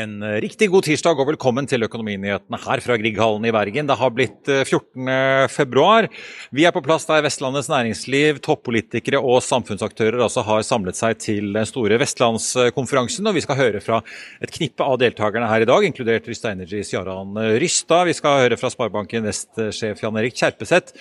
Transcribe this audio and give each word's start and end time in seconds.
En 0.00 0.20
riktig 0.40 0.70
god 0.72 0.86
tirsdag 0.86 1.18
og 1.20 1.28
velkommen 1.28 1.66
til 1.68 1.84
Økonominyhetene 1.84 2.58
her 2.62 2.80
fra 2.84 2.96
Grieghallen 3.00 3.44
i 3.44 3.52
Bergen. 3.52 3.88
Det 3.88 3.96
har 4.00 4.12
blitt 4.14 4.48
14. 4.48 5.08
Eh, 5.12 5.46
februar. 5.52 6.08
Vi 6.54 6.64
er 6.64 6.72
på 6.72 6.82
plass 6.84 7.04
der 7.08 7.24
Vestlandets 7.26 7.68
næringsliv, 7.68 8.38
toppolitikere 8.44 9.20
og 9.20 9.42
samfunnsaktører 9.44 10.22
altså 10.24 10.44
har 10.46 10.64
samlet 10.64 10.96
seg 10.96 11.18
til 11.20 11.50
den 11.56 11.68
store 11.68 11.98
vestlandskonferansen. 12.00 13.28
Og 13.28 13.36
vi 13.36 13.44
skal 13.44 13.60
høre 13.60 13.82
fra 13.84 14.00
et 14.40 14.54
knippe 14.54 14.86
av 14.86 15.00
deltakerne 15.02 15.50
her 15.50 15.66
i 15.66 15.68
dag, 15.68 15.88
inkludert 15.88 16.30
Rysta 16.30 16.54
Energis 16.54 16.94
Jaran 16.94 17.36
Rystad. 17.60 18.08
Vi 18.08 18.16
skal 18.16 18.46
høre 18.46 18.60
fra 18.60 18.72
Sparebanken 18.72 19.26
Vest-sjef 19.28 20.06
Jan 20.06 20.22
Erik 20.22 20.38
Kjerpeseth 20.38 20.96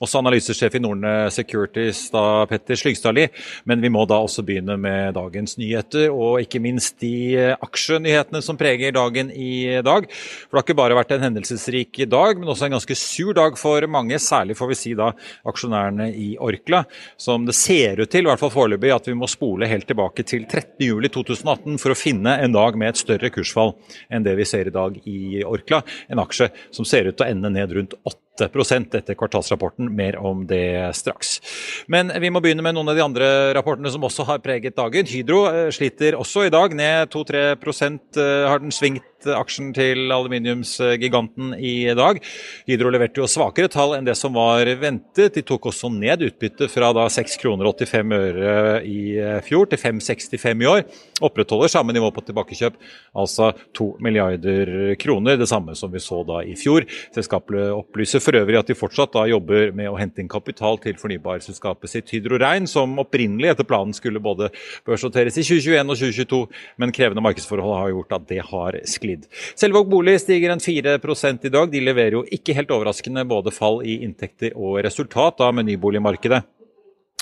også 0.00 0.20
analysesjef 0.22 0.76
i 0.78 0.82
Norne 0.82 1.12
Securities, 1.32 2.06
da 2.12 2.46
Petter 2.48 2.78
Slygstadli. 2.78 3.26
Men 3.68 3.82
vi 3.84 3.90
må 3.92 4.06
da 4.08 4.20
også 4.24 4.44
begynne 4.46 4.76
med 4.80 5.14
dagens 5.16 5.58
nyheter, 5.60 6.08
og 6.14 6.40
ikke 6.44 6.62
minst 6.62 6.98
de 7.04 7.12
eh, 7.36 7.52
aksjenyhetene 7.60 8.40
som 8.44 8.58
preger 8.60 8.94
dagen 8.96 9.32
i 9.34 9.80
dag. 9.84 10.08
For 10.08 10.56
det 10.56 10.60
har 10.60 10.66
ikke 10.66 10.78
bare 10.80 10.96
vært 10.98 11.14
en 11.16 11.26
hendelsesrik 11.28 12.02
dag, 12.10 12.40
men 12.40 12.48
også 12.52 12.68
en 12.68 12.78
ganske 12.78 12.96
sur 12.98 13.34
dag 13.36 13.58
for 13.60 13.84
mange. 13.92 14.18
Særlig 14.22 14.56
får 14.58 14.72
vi 14.72 14.78
si 14.78 14.94
da 14.98 15.10
aksjonærene 15.48 16.08
i 16.16 16.30
Orkla, 16.40 16.84
som 17.20 17.44
det 17.48 17.56
ser 17.58 18.00
ut 18.00 18.10
til, 18.10 18.24
i 18.24 18.30
hvert 18.30 18.40
fall 18.40 18.54
foreløpig, 18.54 18.94
at 18.94 19.10
vi 19.10 19.18
må 19.18 19.28
spole 19.30 19.68
helt 19.70 19.88
tilbake 19.90 20.24
til 20.24 20.46
13.07.2018 20.48 21.76
for 21.80 21.92
å 21.92 21.98
finne 21.98 22.38
en 22.40 22.56
dag 22.56 22.78
med 22.80 22.94
et 22.94 23.02
større 23.02 23.32
kursfall 23.34 23.76
enn 24.08 24.24
det 24.24 24.36
vi 24.38 24.48
ser 24.48 24.70
i 24.70 24.74
dag 24.74 24.96
i 25.04 25.44
Orkla. 25.44 25.82
En 26.08 26.24
aksje 26.24 26.50
som 26.72 26.88
ser 26.88 27.10
ut 27.10 27.16
til 27.16 27.26
å 27.26 27.30
ende 27.30 27.52
ned 27.52 27.76
rundt 27.76 27.96
8 28.00 28.29
etter 28.44 29.14
kvartalsrapporten. 29.14 29.90
Mer 29.96 30.18
om 30.18 30.46
det 30.46 30.94
straks. 30.96 31.40
Men 31.88 32.12
vi 32.20 32.30
må 32.30 32.40
begynne 32.40 32.64
med 32.64 32.76
noen 32.76 32.90
av 32.92 32.98
de 32.98 33.04
andre 33.04 33.28
rapportene 33.56 33.90
som 33.92 34.04
også 34.06 34.26
har 34.28 34.42
preget 34.44 34.76
dagen. 34.76 35.06
Hydro 35.06 35.44
eh, 35.50 35.70
sliter 35.74 36.18
også 36.18 36.46
i 36.46 36.52
dag. 36.52 36.74
Ned 36.76 37.10
2-3 37.12 37.44
eh, 37.44 38.48
har 38.48 38.62
den 38.62 38.74
svingt 38.74 39.04
aksjen 39.28 39.72
til 39.76 40.10
aluminiumsgiganten 40.12 41.54
i 41.58 41.90
dag. 41.96 42.20
Hydro 42.68 42.92
leverte 42.94 43.22
jo 43.22 43.28
svakere 43.30 43.70
tall 43.72 43.96
enn 43.96 44.06
det 44.08 44.16
som 44.18 44.34
var 44.36 44.68
ventet. 44.80 45.34
De 45.36 45.44
tok 45.46 45.70
også 45.70 45.90
ned 45.92 46.24
utbyttet 46.28 46.72
fra 46.72 46.92
da 46.96 47.06
6 47.10 47.36
kroner 47.42 47.68
85 47.70 48.16
øre 48.16 48.54
i 48.86 49.00
fjor 49.46 49.68
til 49.70 49.80
5,65 49.82 50.64
i 50.64 50.70
år. 50.70 50.84
Opprettholder 51.20 51.72
samme 51.72 51.92
nivå 51.92 52.08
på 52.14 52.24
tilbakekjøp, 52.24 52.78
altså 53.20 53.50
2 53.76 53.88
milliarder 54.00 54.94
kroner. 55.00 55.36
Det 55.40 55.48
samme 55.50 55.76
som 55.76 55.92
vi 55.92 56.00
så 56.02 56.22
da 56.24 56.40
i 56.46 56.56
fjor. 56.58 56.86
Selskapet 57.14 57.74
opplyser 57.74 58.22
for 58.24 58.38
øvrig 58.40 58.60
at 58.60 58.70
de 58.70 58.78
fortsatt 58.78 59.12
da 59.16 59.26
jobber 59.28 59.74
med 59.76 59.90
å 59.90 59.98
hente 60.00 60.22
inn 60.22 60.30
kapital 60.30 60.80
til 60.80 60.96
fornybarselskapet 61.00 61.92
sitt 61.92 62.14
Hydro 62.14 62.40
Rein, 62.40 62.68
som 62.70 62.98
opprinnelig 63.02 63.52
etter 63.52 63.68
planen 63.68 63.92
skulle 63.96 64.22
både 64.22 64.50
børsnoteres 64.86 65.36
i 65.40 65.44
2021 65.44 65.92
og 65.92 66.00
2022, 66.00 66.40
men 66.80 66.94
krevende 66.94 67.24
markedsforhold 67.24 67.76
har 67.76 67.92
gjort 67.94 68.16
at 68.16 68.28
det 68.30 68.40
har 68.50 68.80
sklidd 68.88 69.09
glid. 69.10 69.26
Selvåg 69.58 69.90
bolig 69.90 70.18
stiger 70.22 70.54
en 70.54 70.62
4 70.62 70.98
i 71.44 71.52
dag. 71.52 71.70
De 71.70 71.82
leverer 71.82 72.18
jo 72.20 72.24
ikke 72.30 72.54
helt 72.56 72.70
overraskende 72.70 73.26
både 73.28 73.52
fall 73.54 73.82
i 73.84 74.00
inntekter 74.04 74.56
og 74.56 74.80
resultat 74.84 75.40
av 75.40 75.54
nyboligmarkedet 75.66 76.44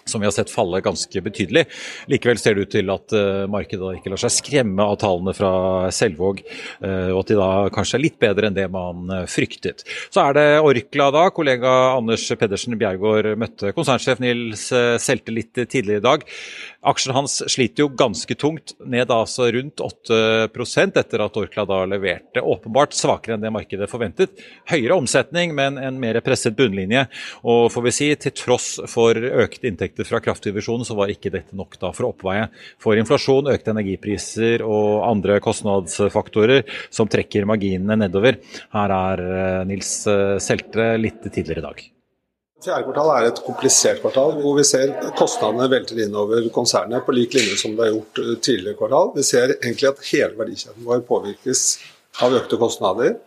som 0.08 0.22
vi 0.22 0.28
har 0.28 0.34
sett 0.34 0.52
falle 0.52 0.80
ganske 0.84 1.22
betydelig. 1.24 1.66
Likevel 2.10 2.40
ser 2.40 2.56
det 2.56 2.66
ut 2.66 2.74
til 2.74 2.92
at 2.92 3.14
uh, 3.16 3.44
markedet 3.50 3.98
ikke 3.98 4.12
lar 4.12 4.22
seg 4.22 4.34
skremme 4.34 4.84
av 4.84 4.98
tallene 5.02 5.34
fra 5.36 5.52
Selvåg, 5.94 6.42
uh, 6.84 7.10
og 7.12 7.22
at 7.22 7.32
de 7.32 7.38
da 7.38 7.50
kanskje 7.74 7.98
er 7.98 8.04
litt 8.06 8.18
bedre 8.22 8.48
enn 8.48 8.56
det 8.56 8.68
man 8.72 9.06
uh, 9.12 9.22
fryktet. 9.30 9.84
Så 10.14 10.24
er 10.24 10.38
det 10.38 10.46
Orkla 10.64 11.10
da. 11.14 11.28
Kollega 11.34 11.74
Anders 11.94 12.26
Pedersen 12.40 12.78
Bjergård 12.80 13.32
møtte 13.40 13.74
konsernsjef 13.76 14.22
Nils 14.22 14.68
Selte 15.02 15.32
litt 15.34 15.56
tidligere 15.58 16.02
i 16.02 16.04
dag. 16.04 16.26
Aksjen 16.86 17.14
hans 17.16 17.40
sliter 17.50 17.82
jo 17.82 17.88
ganske 17.98 18.34
tungt, 18.38 18.76
ned 18.86 19.10
altså 19.10 19.48
rundt 19.50 19.82
8% 19.82 21.00
etter 21.00 21.24
at 21.24 21.38
Orkla 21.40 21.64
da 21.66 21.80
leverte 21.90 22.42
åpenbart 22.44 22.94
svakere 22.94 23.34
enn 23.34 23.42
det 23.42 23.50
markedet 23.50 23.88
forventet. 23.90 24.38
Høyere 24.70 24.94
omsetning, 24.94 25.56
men 25.58 25.78
en 25.82 25.98
mer 25.98 26.20
presset 26.22 26.54
bunnlinje. 26.58 27.08
Og 27.42 27.72
får 27.74 27.86
vi 27.88 27.94
si, 27.96 28.08
til 28.22 28.34
tross 28.38 28.68
for 28.86 29.18
økte 29.18 29.66
inntekter 29.66 29.97
inntekter 29.98 30.04
fra 30.04 30.20
kraftdivisjonen, 30.20 30.84
så 30.84 30.94
var 30.94 31.10
ikke 31.10 31.30
dette 31.30 31.56
nok 31.56 31.78
da 31.80 31.92
for 31.92 32.06
å 32.06 32.12
oppveie 32.12 32.48
for 32.78 32.96
inflasjon, 32.96 33.50
økte 33.50 33.72
energipriser 33.72 34.62
og 34.62 35.04
andre 35.06 35.40
kostnadsfaktorer 35.40 36.64
som 36.90 37.08
trekker 37.08 37.46
marginene 37.46 37.96
nedover. 37.96 38.38
Her 38.72 38.90
er 38.90 39.18
eh, 39.22 39.66
Nils 39.66 40.06
eh, 40.06 40.38
Selte 40.38 40.96
litt 40.98 41.22
tidligere 41.32 41.60
i 41.60 41.66
dag. 41.66 41.84
Fjerde 42.58 42.88
kvartal 42.88 43.12
er 43.14 43.28
et 43.28 43.42
komplisert 43.44 44.00
kvartal, 44.02 44.32
hvor 44.42 44.56
vi 44.58 44.64
ser 44.66 44.90
kostnadene 45.16 45.68
velter 45.70 45.98
innover 46.02 46.48
konsernet 46.50 47.04
på 47.06 47.14
lik 47.14 47.36
linje 47.36 47.54
som 47.60 47.76
det 47.76 47.86
har 47.86 47.94
gjort 47.94 48.18
eh, 48.22 48.34
tidligere 48.40 48.78
kvartal. 48.78 49.12
Vi 49.14 49.26
ser 49.26 49.54
egentlig 49.58 49.92
at 49.92 50.04
hele 50.10 50.34
verdikjeden 50.38 50.86
vår 50.86 51.04
påvirkes 51.06 51.64
av 52.22 52.34
økte 52.34 52.58
kostnader. 52.58 53.18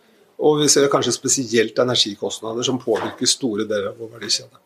Og 0.42 0.58
vi 0.58 0.66
ser 0.72 0.88
kanskje 0.90 1.14
spesielt 1.14 1.76
energikostnader 1.78 2.66
som 2.66 2.80
påvirker 2.82 3.28
store 3.30 3.62
deler 3.68 3.92
av 3.92 4.00
vår 4.00 4.16
verdikjede. 4.16 4.58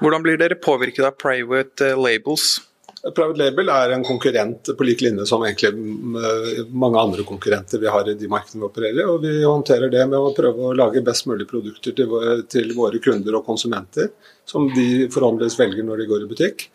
Hvordan 0.00 0.24
blir 0.24 0.40
dere 0.40 0.56
påvirket 0.56 1.04
av 1.04 1.16
private 1.20 1.92
eh, 1.92 1.98
labels? 1.98 2.58
Private 3.00 3.38
label 3.38 3.70
er 3.72 3.94
en 3.94 4.04
konkurrent 4.04 4.68
på 4.76 4.84
lik 4.84 5.00
linje 5.04 5.24
som 5.28 5.44
egentlig 5.44 5.70
mm, 5.72 6.66
mange 6.76 7.00
andre 7.00 7.24
konkurrenter 7.28 7.80
vi 7.80 7.88
har 7.88 8.08
i 8.08 8.16
de 8.16 8.28
markedene 8.28 8.60
vi 8.60 8.68
opererer 8.68 9.08
og 9.08 9.24
Vi 9.24 9.38
håndterer 9.40 9.92
det 9.92 10.04
med 10.08 10.18
å 10.18 10.34
prøve 10.36 10.68
å 10.68 10.74
lage 10.76 11.04
best 11.04 11.28
mulig 11.28 11.48
produkter 11.48 11.96
til 11.96 12.74
våre, 12.76 13.00
kunder 13.00 13.38
og 13.38 13.46
konsumenter, 13.48 14.12
som 14.44 14.68
de 14.74 15.08
forhåndentligvis 15.12 15.58
velger 15.60 15.88
når 15.88 16.02
de 16.02 16.08
går 16.12 16.24
i 16.24 16.30
butikk. 16.32 16.66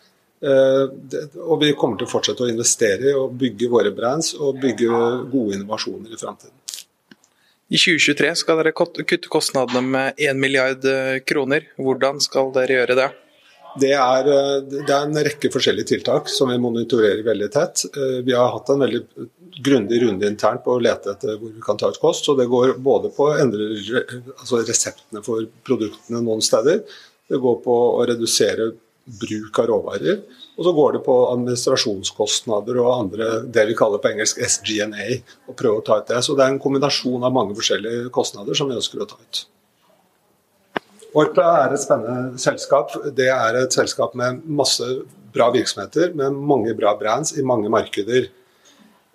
Eh, 0.46 0.84
og 1.46 1.62
vi 1.62 1.72
kommer 1.78 1.98
til 1.98 2.06
å 2.08 2.14
fortsette 2.14 2.46
å 2.46 2.50
investere 2.50 3.10
i 3.10 3.16
å 3.16 3.28
bygge 3.30 3.70
våre 3.72 3.94
brands 3.94 4.34
og 4.38 4.58
bygge 4.62 4.90
gode 5.30 5.58
innovasjoner 5.58 6.14
i 6.14 6.20
framtiden. 6.20 6.54
I 7.66 7.78
2023 7.78 8.34
skal 8.38 8.60
dere 8.60 8.70
kutte 8.76 9.30
kostnadene 9.30 9.82
med 9.82 10.20
1 10.22 10.38
milliard 10.38 10.84
eh, 10.86 11.16
kroner. 11.26 11.64
Hvordan 11.82 12.20
skal 12.22 12.52
dere 12.54 12.76
gjøre 12.78 12.96
det? 12.98 13.06
Det 13.82 13.90
er, 13.92 14.28
eh, 14.30 14.60
det 14.70 14.84
er, 14.86 15.00
en 15.00 15.18
rekke 15.26 15.50
forskjellige 15.50 15.90
tiltak 15.90 16.30
som 16.30 16.52
vi 16.52 16.60
monitorerer 16.62 17.24
veldig 17.26 17.48
tett. 17.56 17.82
Eh, 17.90 18.20
vi 18.26 18.36
har 18.38 18.52
hatt 18.54 18.70
en 18.70 18.84
veldig 18.84 19.02
grundig 19.66 19.98
runde 20.04 20.30
internt 20.30 20.62
på 20.62 20.76
å 20.76 20.84
lete 20.84 21.10
etter 21.16 21.34
hvor 21.40 21.50
vi 21.56 21.64
kan 21.64 21.80
ta 21.80 21.90
ut 21.90 21.98
kost. 22.00 22.24
så 22.24 22.36
Det 22.38 22.46
går 22.52 22.76
både 22.78 23.10
på 23.16 23.26
å 23.26 23.36
endre 23.42 23.66
altså 24.38 24.62
reseptene 24.62 25.24
for 25.26 25.42
produktene 25.66 26.22
noen 26.22 26.46
steder. 26.46 26.84
Det 27.26 27.42
går 27.42 27.62
på 27.66 27.80
å 27.98 28.06
redusere 28.06 28.70
bruk 29.26 29.58
av 29.58 29.72
råvarer. 29.72 30.22
Og 30.56 30.64
så 30.64 30.72
går 30.72 30.94
det 30.94 31.02
på 31.04 31.14
administrasjonskostnader 31.34 32.78
og 32.80 32.92
andre, 32.94 33.26
det 33.52 33.66
vi 33.68 33.76
kaller 33.76 34.00
på 34.00 34.08
engelsk 34.14 34.40
SGNA. 34.40 35.18
og 35.48 35.56
prøve 35.58 35.82
å 35.82 35.84
ta 35.84 35.98
ut 36.00 36.08
det. 36.08 36.22
Så 36.24 36.36
det 36.36 36.46
er 36.46 36.54
en 36.54 36.62
kombinasjon 36.62 37.24
av 37.24 37.34
mange 37.34 37.56
forskjellige 37.58 38.08
kostnader 38.10 38.56
som 38.56 38.70
vi 38.70 38.78
ønsker 38.78 39.02
å 39.04 39.08
ta 39.10 39.20
ut. 39.20 39.42
Orkla 41.16 41.44
er 41.64 41.74
et 41.74 41.80
spennende 41.80 42.40
selskap. 42.40 42.92
Det 43.16 43.28
er 43.32 43.60
et 43.60 43.72
selskap 43.72 44.16
med 44.16 44.42
masse 44.44 44.84
bra 45.32 45.50
virksomheter, 45.52 46.12
med 46.16 46.32
mange 46.32 46.74
bra 46.76 46.96
brands 46.96 47.36
i 47.36 47.44
mange 47.44 47.68
markeder. 47.72 48.28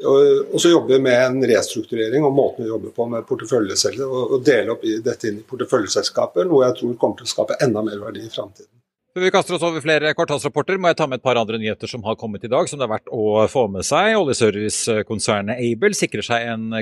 Og 0.02 0.58
så 0.62 0.72
jobber 0.72 0.96
vi 0.96 1.06
med 1.06 1.18
en 1.25 1.41
restrukturering 1.46 2.25
og 2.25 2.34
måten 2.34 2.66
vi 2.66 2.72
jobber 2.72 2.94
på 2.96 3.06
med 3.09 3.25
porteføljeselskaper, 3.29 4.29
og 4.34 4.46
dele 4.46 4.73
opp 4.73 4.85
dette 5.06 5.29
inn 5.29 5.41
i 5.41 5.46
porteføljeselskaper, 5.46 6.50
noe 6.50 6.66
jeg 6.68 6.79
tror 6.79 6.97
kommer 7.02 7.22
til 7.22 7.29
å 7.29 7.34
skape 7.35 7.59
enda 7.62 7.85
mer 7.85 8.02
verdi 8.02 8.25
i 8.25 8.34
framtiden. 8.34 8.81
Før 9.12 9.26
vi 9.26 9.30
kaster 9.36 9.58
oss 9.58 9.64
over 9.68 9.84
flere 9.84 10.14
kvartalsrapporter, 10.16 10.78
må 10.80 10.88
jeg 10.88 10.96
ta 11.02 11.04
med 11.10 11.20
et 11.20 11.24
par 11.26 11.36
andre 11.36 11.58
nyheter 11.60 11.90
som 11.92 12.00
har 12.06 12.16
kommet 12.16 12.46
i 12.48 12.50
dag, 12.52 12.64
som 12.72 12.80
det 12.80 12.86
er 12.86 12.92
verdt 12.94 13.10
å 13.12 13.42
få 13.52 13.66
med 13.68 13.84
seg. 13.84 14.14
Oljeservicekonsernet 14.16 15.60
Aibel 15.60 15.92
sikrer 16.00 16.24
seg 16.24 16.46
en 16.48 16.78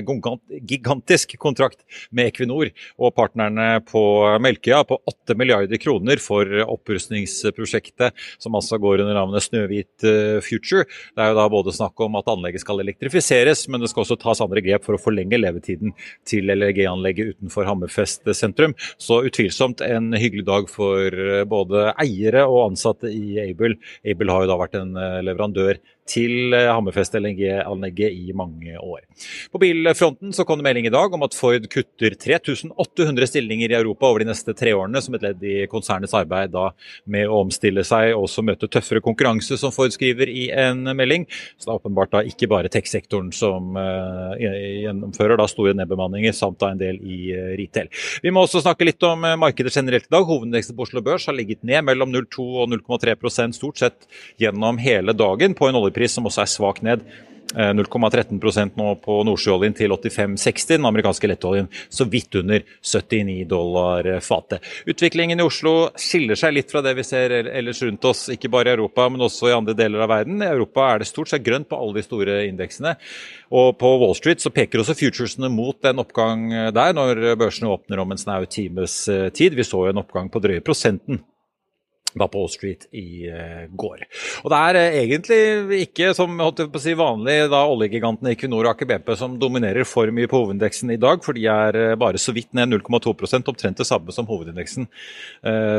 gigantisk 0.70 1.34
kontrakt 1.42 1.82
med 2.14 2.30
Equinor 2.30 2.70
og 3.02 3.16
partnerne 3.16 3.80
på 3.82 4.02
Melkøya 4.46 4.84
på 4.86 5.00
8 5.10 5.34
milliarder 5.40 5.80
kroner 5.82 6.22
for 6.22 6.46
opprustningsprosjektet, 6.68 8.14
som 8.38 8.54
altså 8.54 8.78
går 8.78 9.02
under 9.02 9.18
navnet 9.18 9.48
Snøhvit 9.48 10.06
eh, 10.06 10.38
Future. 10.46 10.86
Det 11.18 11.26
er 11.26 11.32
jo 11.32 11.40
da 11.40 11.48
både 11.50 11.74
snakk 11.74 11.98
om 12.06 12.20
at 12.22 12.30
anlegget 12.30 12.62
skal 12.62 12.84
elektrifiseres, 12.86 13.64
men 13.66 13.82
det 13.82 13.90
skal 13.90 14.04
også 14.04 14.20
tas 14.22 14.44
andre 14.46 14.62
grep 14.62 14.86
for 14.86 14.94
å 14.94 15.02
forlenge 15.02 15.42
levetiden 15.42 15.98
til 16.30 16.54
LNG-anlegget 16.54 17.34
utenfor 17.34 17.66
Hammerfest 17.72 18.30
sentrum. 18.38 18.78
Så 19.02 19.18
utvilsomt 19.26 19.82
en 19.82 20.12
hyggelig 20.14 20.46
dag 20.46 20.70
for 20.70 21.10
eh, 21.10 21.42
både 21.58 21.88
eier 21.98 22.19
eiere 22.20 22.44
og 22.48 22.68
ansatte 22.68 23.10
i 23.12 23.40
Able. 23.42 23.78
Able 24.04 24.34
har 24.36 24.44
jo 24.44 24.52
da 24.52 24.58
vært 24.60 24.76
en 24.80 24.92
eh, 25.00 25.20
leverandør 25.24 25.80
til 26.10 26.54
eh, 26.56 26.68
Hammerfest 26.70 27.14
LNG-anlegget 27.18 28.14
i 28.14 28.34
mange 28.36 28.76
år. 28.78 29.02
På 29.52 29.60
bilfronten 29.62 30.34
så 30.34 30.44
kom 30.48 30.60
det 30.60 30.66
melding 30.66 30.88
i 30.88 30.92
dag 30.94 31.14
om 31.14 31.24
at 31.26 31.36
Ford 31.36 31.66
kutter 31.70 32.16
3800 32.16 33.30
stillinger 33.30 33.72
i 33.72 33.78
Europa 33.78 34.10
over 34.10 34.24
de 34.24 34.30
neste 34.30 34.54
tre 34.56 34.74
årene, 34.76 35.02
som 35.02 35.16
et 35.16 35.24
ledd 35.26 35.44
i 35.46 35.56
konsernets 35.70 36.14
arbeid 36.16 36.54
da 36.54 36.70
med 37.10 37.28
å 37.30 37.42
omstille 37.44 37.84
seg 37.86 38.14
og 38.14 38.26
også 38.26 38.44
møte 38.46 38.68
tøffere 38.70 39.02
konkurranse, 39.04 39.58
som 39.60 39.74
Ford 39.74 39.92
skriver 39.94 40.30
i 40.30 40.48
en 40.50 40.84
melding. 40.96 41.26
Så 41.56 41.68
det 41.68 41.72
er 41.74 41.80
åpenbart 41.80 42.14
da 42.14 42.24
ikke 42.26 42.50
bare 42.50 42.70
tech-sektoren 42.72 43.30
som 43.34 43.76
uh, 43.78 44.34
gjennomfører 44.40 45.38
da 45.40 45.46
store 45.50 45.74
nedbemanninger, 45.78 46.34
samt 46.36 46.60
da 46.62 46.72
en 46.72 46.80
del 46.80 47.00
i 47.00 47.20
uh, 47.34 47.52
retail. 47.58 47.90
Vi 48.24 48.32
må 48.34 48.44
også 48.44 48.62
snakke 48.64 48.88
litt 48.88 49.02
om 49.06 49.26
uh, 49.26 49.36
markedet 49.40 49.74
generelt 49.74 50.08
i 50.08 50.14
dag. 50.14 50.26
Hovedindeksen 50.26 50.76
på 50.78 50.86
Oslo 50.86 51.04
Børs 51.04 51.28
har 51.30 51.36
ligget 51.36 51.64
ned 51.66 51.84
mellom 51.88 52.12
0,2 52.14 52.46
og 52.62 52.72
0,3% 52.74 53.56
stort 53.56 53.80
sett 53.82 54.08
gjennom 54.40 54.80
hele 54.80 55.14
dagen 55.16 55.54
på 55.58 55.68
en 55.68 55.78
oljepris 55.80 55.99
oljepris 56.00 56.16
som 56.16 56.26
også 56.26 56.44
er 56.44 56.56
svak 56.58 56.82
ned. 56.82 57.04
0,13% 57.50 58.76
nå 58.78 58.92
på 59.02 59.14
nordsjøoljen 59.26 59.74
til 59.74 59.90
85,60. 59.90 60.68
Den 60.70 60.86
amerikanske 60.86 61.26
lettoljen 61.26 61.66
så 61.90 62.04
vidt 62.06 62.36
under 62.38 62.62
79 62.78 63.48
dollar 63.50 64.06
fatet. 64.22 64.62
Utviklingen 64.86 65.40
i 65.40 65.42
Oslo 65.42 65.90
skiller 65.98 66.38
seg 66.38 66.54
litt 66.54 66.70
fra 66.70 66.78
det 66.80 66.92
vi 66.94 67.02
ser 67.02 67.34
ellers 67.40 67.82
rundt 67.82 68.06
oss, 68.06 68.28
ikke 68.30 68.52
bare 68.54 68.70
i 68.70 68.76
Europa, 68.76 69.08
men 69.10 69.26
også 69.26 69.50
i 69.50 69.56
andre 69.56 69.74
deler 69.74 70.04
av 70.04 70.12
verden. 70.12 70.38
I 70.44 70.52
Europa 70.52 70.92
er 70.92 71.02
det 71.02 71.10
stort 71.10 71.32
sett 71.32 71.42
grønt 71.42 71.66
på 71.66 71.80
alle 71.80 71.98
de 71.98 72.06
store 72.06 72.38
indeksene. 72.46 72.94
Og 73.50 73.74
på 73.82 73.92
Wall 73.98 74.14
Street 74.14 74.38
så 74.38 74.54
peker 74.54 74.84
også 74.84 74.94
futuresene 74.94 75.50
mot 75.50 75.90
en 75.90 76.04
oppgang 76.04 76.46
der, 76.70 76.94
når 76.94 77.34
børsene 77.40 77.72
åpner 77.74 78.04
om 78.04 78.14
en 78.14 78.22
snau 78.22 78.46
times 78.46 79.02
tid. 79.34 79.58
Vi 79.58 79.66
så 79.66 79.88
jo 79.88 79.90
en 79.90 80.04
oppgang 80.04 80.30
på 80.30 80.44
drøye 80.44 80.62
prosenten 80.62 81.18
da 82.14 82.26
på 82.28 82.40
Wall 82.40 82.50
Street 82.50 82.86
i 82.96 83.28
uh, 83.30 83.66
går. 83.70 84.04
Og 84.44 84.50
Det 84.52 84.58
er 84.58 84.78
uh, 84.78 84.98
egentlig 85.02 85.80
ikke 85.86 86.12
som 86.16 86.34
si, 86.80 86.94
vanlig 86.98 87.36
da 87.52 87.62
oljegigantene 87.70 88.34
Equinor 88.34 88.66
og 88.66 88.72
Aker 88.74 88.88
BP 88.90 89.12
som 89.20 89.36
dominerer 89.40 89.86
for 89.88 90.10
mye 90.14 90.30
på 90.30 90.40
hovedindeksen 90.42 90.94
i 90.94 90.98
dag, 91.00 91.22
for 91.24 91.36
de 91.36 91.46
er 91.50 91.78
uh, 91.78 91.98
bare 92.00 92.20
så 92.20 92.34
vidt 92.36 92.52
ned 92.56 92.72
0,2 92.74 93.14
omtrent 93.40 93.80
det 93.80 93.86
samme 93.86 94.12
som 94.14 94.26
hovedindeksen. 94.28 94.86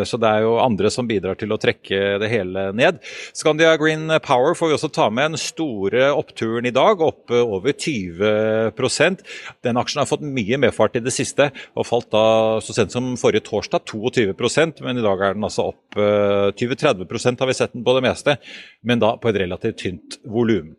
så 0.08 0.18
det 0.20 0.28
er 0.28 0.44
jo 0.44 0.56
andre 0.62 0.90
som 0.92 1.08
bidrar 1.08 1.38
til 1.40 1.52
å 1.54 1.58
trekke 1.62 2.18
det 2.22 2.30
hele 2.32 2.64
ned. 2.76 3.00
Scandia 3.38 3.74
Green 3.80 4.10
Power 4.24 4.56
får 4.58 4.70
vi 4.70 4.76
også 4.76 4.90
ta 4.94 5.08
med 5.14 5.34
den 5.34 5.42
store 5.42 6.10
oppturen 6.16 6.68
i 6.68 6.74
dag, 6.74 7.02
opp 7.02 7.32
over 7.32 7.74
20% 7.74 9.24
Den 9.66 9.80
aksjen 9.80 10.02
har 10.02 10.10
fått 10.10 10.26
mye 10.26 10.60
medfart 10.62 10.98
i 11.00 11.04
det 11.04 11.14
siste 11.16 11.50
og 11.76 11.88
falt 11.88 12.10
da 12.14 12.26
så 12.64 12.76
sent 12.76 12.96
som 12.96 13.14
forrige 13.20 13.46
torsdag 13.48 13.86
22% 13.92 14.84
men 14.86 15.00
i 15.00 15.06
dag 15.06 15.22
er 15.22 15.38
den 15.38 15.48
altså 15.48 15.70
opp 15.72 16.00
20-30 16.58 17.40
har 17.40 17.50
vi 17.50 17.58
sett 17.58 17.74
den 17.74 17.84
på 17.84 17.96
det 17.98 18.06
meste, 18.06 18.38
men 18.82 19.02
da 19.02 19.16
på 19.18 19.32
et 19.32 19.42
relativt 19.44 19.82
tynt 19.84 20.20
volum. 20.26 20.74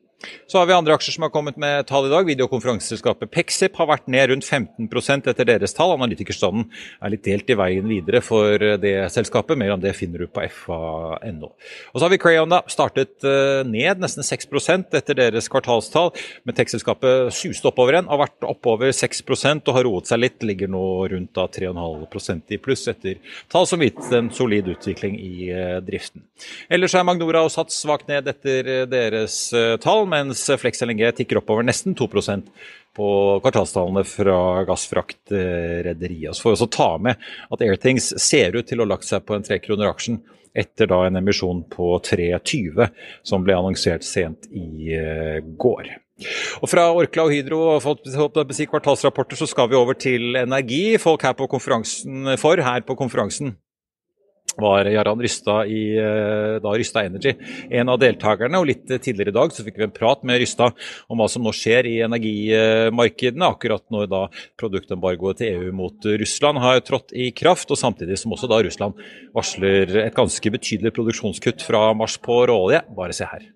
Så 0.47 0.59
har 0.59 0.67
vi 0.69 0.75
andre 0.77 0.93
aksjer 0.97 1.15
som 1.17 1.25
har 1.25 1.33
kommet 1.33 1.57
med 1.61 1.87
tall 1.89 2.07
i 2.07 2.13
dag. 2.13 2.27
Videokonferanseselskapet 2.29 3.31
Pexip 3.33 3.79
har 3.81 3.89
vært 3.89 4.11
ned 4.13 4.29
rundt 4.29 4.45
15% 4.45 5.31
etter 5.31 5.49
deres 5.49 5.73
tall. 5.73 5.95
Analytikerstanden 5.97 6.67
er 7.01 7.13
litt 7.15 7.25
delt 7.25 7.49
i 7.49 7.57
veien 7.57 7.89
videre 7.89 8.21
for 8.25 8.61
det 8.83 8.95
selskapet. 9.15 9.59
Mer 9.59 9.73
om 9.75 9.81
det 9.81 9.95
finner 9.97 10.25
du 10.25 10.29
på 10.29 10.45
fa.no. 10.53 11.49
Og 11.93 11.97
så 11.97 12.05
har 12.05 12.13
vi 12.13 12.21
Crayon, 12.21 12.53
da. 12.53 12.61
Startet 12.71 13.25
eh, 13.25 13.63
ned 13.69 14.03
nesten 14.03 14.27
6% 14.27 14.99
etter 14.99 15.19
deres 15.19 15.49
kvartalstall. 15.53 16.13
Men 16.45 16.59
tech-selskapet 16.59 17.33
suste 17.37 17.73
oppover 17.73 17.97
igjen. 17.97 18.11
Har 18.13 18.21
vært 18.27 18.49
oppover 18.49 18.93
6% 18.93 19.73
og 19.73 19.79
har 19.79 19.89
roet 19.89 20.11
seg 20.11 20.21
litt. 20.21 20.39
Ligger 20.45 20.71
nå 20.73 20.85
rundt 21.15 21.43
3,5% 21.57 22.53
i 22.53 22.61
pluss 22.63 22.85
etter 22.93 23.19
tall 23.53 23.67
som 23.71 23.81
viser 23.81 24.19
en 24.21 24.31
solid 24.35 24.69
utvikling 24.75 25.17
i 25.17 25.49
eh, 25.49 25.79
driften. 25.85 26.27
Ellers 26.69 26.95
er 26.99 27.09
Magnora 27.09 27.45
og 27.47 27.53
Sats 27.55 27.81
svakt 27.83 28.11
ned 28.13 28.29
etter 28.31 28.69
eh, 28.69 28.85
deres 28.91 29.41
tall 29.83 30.05
mens 30.13 30.45
Flex 30.61 30.85
LNG 30.85 31.07
tikker 31.19 31.41
oppover 31.41 31.67
nesten 31.67 31.97
2% 31.99 32.53
på 32.97 33.09
kvartalstallene 33.45 34.05
fra 34.09 34.39
gassfraktrederiet. 34.69 36.37
Så 36.37 36.45
får 36.45 36.53
vi 36.53 36.59
også 36.59 36.71
ta 36.77 36.91
med 37.03 37.33
at 37.49 37.65
Airthings 37.65 38.13
ser 38.21 38.59
ut 38.59 38.69
til 38.69 38.83
å 38.83 38.87
ha 38.87 38.95
lagt 38.95 39.09
seg 39.09 39.25
på 39.27 39.37
en 39.37 39.47
trekroner 39.47 39.91
aksjen 39.91 40.21
etter 40.53 40.91
da 40.91 41.01
en 41.07 41.17
emisjon 41.17 41.63
på 41.73 41.95
3,20 42.05 42.89
som 43.25 43.45
ble 43.45 43.57
annonsert 43.57 44.05
sent 44.05 44.51
i 44.53 44.93
eh, 44.99 45.41
går. 45.41 45.89
Og 46.63 46.71
Fra 46.71 46.87
Orkla 46.95 47.27
og 47.27 47.33
Hydro 47.35 47.61
og 47.73 47.83
kvartalsrapporter 47.83 49.39
så 49.41 49.49
skal 49.51 49.71
vi 49.73 49.79
over 49.79 49.97
til 49.99 50.37
energi. 50.39 50.99
Folk 51.03 51.25
her 51.27 51.35
på 51.39 51.49
konferansen 51.51 52.37
for 52.39 52.61
her 52.63 52.85
på 52.87 52.99
konferansen 52.99 53.57
var 54.61 54.89
Jarand 54.91 55.23
Rystad 55.25 55.71
i 55.71 55.83
eh, 56.01 56.59
da 56.63 56.75
Rystad 56.77 57.09
Energy 57.09 57.35
en 57.71 57.93
av 57.93 58.01
deltakerne. 58.03 58.61
og 58.61 58.69
Litt 58.69 58.87
tidligere 58.89 59.33
i 59.33 59.37
dag 59.39 59.55
så 59.55 59.65
fikk 59.67 59.81
vi 59.81 59.87
en 59.89 59.95
prat 59.95 60.25
med 60.29 60.43
Rystad 60.43 60.77
om 61.09 61.23
hva 61.23 61.29
som 61.31 61.45
nå 61.45 61.55
skjer 61.57 61.89
i 61.89 61.97
energimarkedene, 62.07 63.49
akkurat 63.49 63.85
når 63.93 64.11
da 64.13 64.23
produktembargoet 64.61 65.43
til 65.43 65.57
EU 65.57 65.73
mot 65.77 66.11
Russland 66.25 66.63
har 66.63 66.83
trådt 66.85 67.15
i 67.17 67.31
kraft, 67.37 67.71
og 67.73 67.81
samtidig 67.81 68.19
som 68.21 68.35
også 68.35 68.51
da 68.51 68.61
Russland 68.65 69.01
varsler 69.37 69.97
et 70.07 70.17
ganske 70.17 70.55
betydelig 70.55 70.95
produksjonskutt 70.97 71.65
fra 71.65 71.91
mars 71.97 72.19
på 72.23 72.45
råolje. 72.51 72.85
Bare 72.97 73.17
se 73.17 73.29
her. 73.29 73.51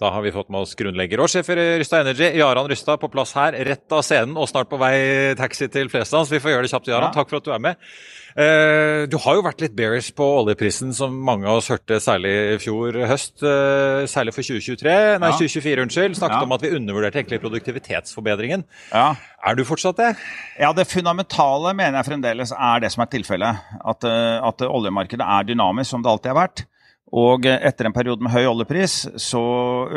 Da 0.00 0.08
har 0.14 0.22
vi 0.24 0.32
fått 0.32 0.48
med 0.48 0.64
oss 0.64 0.72
grunnlegger 0.78 1.20
og 1.20 1.28
sjef 1.28 1.50
i 1.52 1.56
Rystad 1.80 2.06
Energy, 2.06 2.30
Jaran 2.40 2.68
Rystad, 2.70 2.96
på 3.02 3.10
plass 3.12 3.34
her, 3.36 3.52
rett 3.68 3.92
av 3.92 4.00
scenen 4.06 4.38
og 4.40 4.48
snart 4.48 4.70
på 4.70 4.78
vei 4.80 4.94
taxi 5.36 5.68
til 5.68 5.90
Flesland. 5.92 6.24
Så 6.24 6.38
vi 6.38 6.40
får 6.40 6.54
gjøre 6.54 6.64
det 6.64 6.72
kjapt, 6.72 6.88
Jaran. 6.88 7.10
Ja. 7.10 7.18
Takk 7.18 7.28
for 7.28 7.40
at 7.42 7.44
du 7.44 7.52
er 7.52 7.60
med. 7.60 7.90
Eh, 8.38 9.04
du 9.10 9.18
har 9.20 9.36
jo 9.36 9.42
vært 9.44 9.60
litt 9.60 9.74
bearish 9.76 10.14
på 10.16 10.24
oljeprisen, 10.38 10.94
som 10.96 11.12
mange 11.26 11.44
av 11.50 11.60
oss 11.60 11.68
hørte 11.72 11.98
særlig 12.00 12.32
i 12.54 12.56
fjor 12.62 12.96
høst. 13.10 13.42
Eh, 13.44 14.06
særlig 14.08 14.34
for 14.38 14.46
2023, 14.46 14.96
nei, 15.20 15.32
ja. 15.34 15.36
2024, 15.36 15.84
unnskyld. 15.84 16.18
Snakket 16.22 16.38
ja. 16.38 16.48
om 16.48 16.56
at 16.56 16.64
vi 16.64 16.72
undervurderte 16.78 17.20
egentlig 17.20 17.42
produktivitetsforbedringen. 17.44 18.64
Ja. 18.94 19.06
Er 19.44 19.58
du 19.58 19.66
fortsatt 19.68 20.00
det? 20.00 20.14
Ja, 20.56 20.72
det 20.76 20.88
fundamentale 20.88 21.76
mener 21.76 22.00
jeg 22.00 22.08
fremdeles 22.08 22.56
er 22.56 22.80
det 22.80 22.94
som 22.96 23.04
er 23.04 23.12
tilfellet. 23.12 23.68
At, 23.84 24.08
eh, 24.08 24.36
at 24.48 24.64
oljemarkedet 24.64 25.28
er 25.28 25.52
dynamisk, 25.52 25.92
som 25.92 26.00
det 26.06 26.14
alltid 26.14 26.32
har 26.32 26.44
vært. 26.46 26.68
Og 27.10 27.46
etter 27.50 27.88
en 27.88 27.94
periode 27.94 28.22
med 28.22 28.30
høy 28.30 28.44
oljepris 28.46 29.00
så 29.18 29.40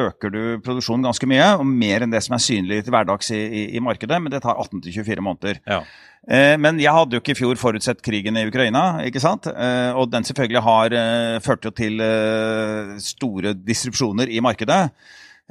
øker 0.07 0.31
du 0.33 0.41
produksjonen 0.65 1.05
ganske 1.05 1.27
mye, 1.29 1.51
og 1.59 1.67
mer 1.69 2.05
enn 2.05 2.13
det 2.13 2.23
som 2.25 2.33
er 2.33 2.41
synlig 2.41 2.79
til 2.83 2.95
hverdags 2.95 3.29
i, 3.35 3.41
i, 3.43 3.63
i 3.77 3.83
markedet, 3.83 4.17
men 4.17 4.33
det 4.33 4.41
tar 4.41 4.57
18-24 4.57 5.21
måneder. 5.21 5.59
Ja. 5.69 5.83
Eh, 6.23 6.55
men 6.57 6.79
jeg 6.81 6.95
hadde 6.95 7.17
jo 7.17 7.21
ikke 7.21 7.35
i 7.35 7.37
fjor 7.37 7.59
forutsett 7.59 8.01
krigen 8.01 8.39
i 8.39 8.47
Ukraina, 8.49 9.03
ikke 9.05 9.21
sant? 9.21 9.45
Eh, 9.51 9.91
og 9.93 10.09
den 10.09 10.25
selvfølgelig 10.25 10.63
har 10.65 10.95
eh, 10.97 11.39
ført 11.43 11.67
jo 11.67 11.73
til 11.75 12.01
eh, 12.01 12.95
store 13.03 13.53
disrupsjoner 13.61 14.31
i 14.33 14.41
markedet. 14.41 14.87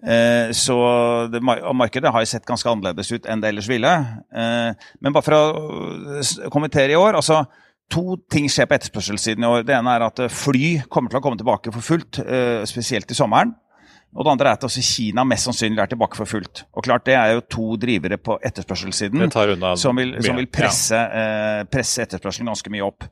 Eh, 0.03 0.51
så 0.57 0.77
det, 1.31 1.43
markedet 1.45 2.11
har 2.11 2.25
jo 2.25 2.31
sett 2.31 2.49
ganske 2.49 2.71
annerledes 2.71 3.13
ut 3.13 3.29
enn 3.29 3.43
det 3.43 3.53
ellers 3.53 3.69
ville. 3.71 3.93
Eh, 4.35 4.89
men 4.99 5.15
bare 5.15 5.27
for 5.29 5.37
å 5.37 6.51
kommentere 6.51 6.97
i 6.97 6.99
år. 6.99 7.21
altså 7.21 7.45
To 7.93 8.17
ting 8.31 8.49
skjer 8.51 8.69
på 8.69 8.77
etterspørselssiden 8.79 9.45
i 9.45 9.49
år. 9.49 9.67
Det 9.69 9.75
ene 9.77 9.97
er 9.97 10.07
at 10.07 10.23
eh, 10.25 10.33
fly 10.33 10.71
kommer 10.93 11.13
til 11.13 11.21
å 11.21 11.25
komme 11.25 11.41
tilbake 11.41 11.73
for 11.75 11.85
fullt, 11.85 12.23
eh, 12.25 12.63
spesielt 12.69 13.11
i 13.13 13.19
sommeren. 13.19 13.53
Og 14.13 14.27
det 14.27 14.33
andre 14.35 14.51
er 14.51 14.59
at 14.59 14.65
også 14.67 14.83
Kina 14.85 15.25
mest 15.25 15.49
sannsynlig 15.49 15.81
er 15.81 15.89
tilbake 15.89 16.19
for 16.19 16.29
fullt. 16.29 16.67
Og 16.77 16.85
klart 16.85 17.07
Det 17.07 17.15
er 17.17 17.33
jo 17.33 17.47
to 17.49 17.77
drivere 17.81 18.19
på 18.21 18.37
etterspørselssiden 18.45 19.31
som 19.81 19.97
vil, 19.97 20.13
som 20.21 20.37
vil 20.37 20.51
presse, 20.53 20.99
ja. 20.99 21.63
eh, 21.63 21.65
presse, 21.65 22.05
etterspørselen 22.05 22.53
ganske 22.53 22.73
mye 22.73 22.85
opp. 22.85 23.09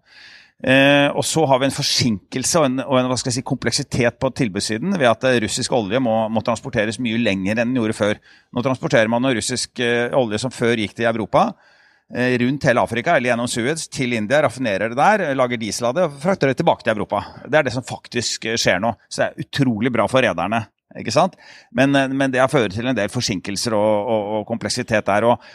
Eh, 0.60 1.08
og 1.16 1.24
så 1.24 1.46
har 1.48 1.60
vi 1.60 1.70
en 1.70 1.72
forsinkelse 1.72 2.60
og 2.60 2.66
en, 2.68 2.82
og 2.84 2.98
en 3.00 3.16
si, 3.32 3.40
kompleksitet 3.40 4.18
på 4.20 4.28
tilbudssiden 4.36 4.92
ved 5.00 5.08
at 5.08 5.24
russisk 5.46 5.72
olje 5.72 6.00
må, 6.04 6.28
må, 6.28 6.44
transporteres 6.44 7.00
mye 7.00 7.16
lenger 7.20 7.56
enn 7.56 7.72
den 7.72 7.80
gjorde 7.80 7.96
før. 7.96 8.20
Nå 8.52 8.64
transporterer 8.64 9.08
man 9.08 9.24
russisk 9.24 9.80
olje 9.80 10.40
som 10.40 10.52
før 10.52 10.76
gikk 10.76 10.98
til 10.98 11.08
Europa 11.08 11.48
rundt 12.10 12.64
hele 12.64 12.82
Afrika 12.82 13.16
eller 13.16 13.30
gjennom 13.30 13.48
Suez 13.48 13.86
til 13.88 14.12
India, 14.12 14.42
raffinerer 14.42 14.90
det 14.90 14.98
der, 14.98 15.34
lager 15.38 15.60
diesel 15.60 15.90
av 15.90 15.94
det 15.94 16.08
og 16.08 16.18
frakter 16.22 16.50
det 16.50 16.58
tilbake 16.58 16.82
til 16.82 16.94
Europa. 16.96 17.22
Det 17.46 17.60
er 17.60 17.68
det 17.68 17.74
som 17.76 17.86
faktisk 17.86 18.48
eh, 18.50 18.58
skjer 18.58 18.80
nå. 18.82 18.94
Så 19.08 19.22
det 19.22 19.28
er 19.28 19.46
utrolig 19.46 19.92
bra 19.94 20.08
for 20.10 20.26
rederne. 20.26 20.64
ikke 20.98 21.14
sant? 21.14 21.36
Men, 21.70 21.94
eh, 21.94 22.08
men 22.10 22.32
det 22.34 22.42
ført 22.50 22.74
til 22.74 22.90
en 22.90 22.98
del 22.98 23.12
forsinkelser 23.12 23.76
og, 23.78 24.10
og, 24.10 24.26
og 24.40 24.48
kompleksitet 24.48 25.06
der. 25.06 25.28
Og, 25.30 25.46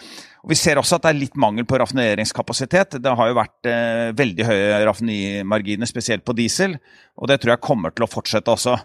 og 0.46 0.52
Vi 0.54 0.58
ser 0.60 0.78
også 0.78 1.00
at 1.00 1.08
det 1.08 1.10
er 1.10 1.18
litt 1.18 1.38
mangel 1.42 1.66
på 1.66 1.80
raffineringskapasitet. 1.82 3.00
Det 3.02 3.14
har 3.18 3.30
jo 3.32 3.38
vært 3.40 3.66
eh, 3.66 4.12
veldig 4.14 4.46
høye 4.46 4.82
raffinimarginer, 4.86 5.90
spesielt 5.90 6.22
på 6.22 6.36
diesel. 6.38 6.76
Og 7.18 7.32
det 7.32 7.40
tror 7.42 7.56
jeg 7.56 7.64
kommer 7.66 7.96
til 7.96 8.06
å 8.06 8.10
fortsette 8.12 8.54
også. 8.54 8.76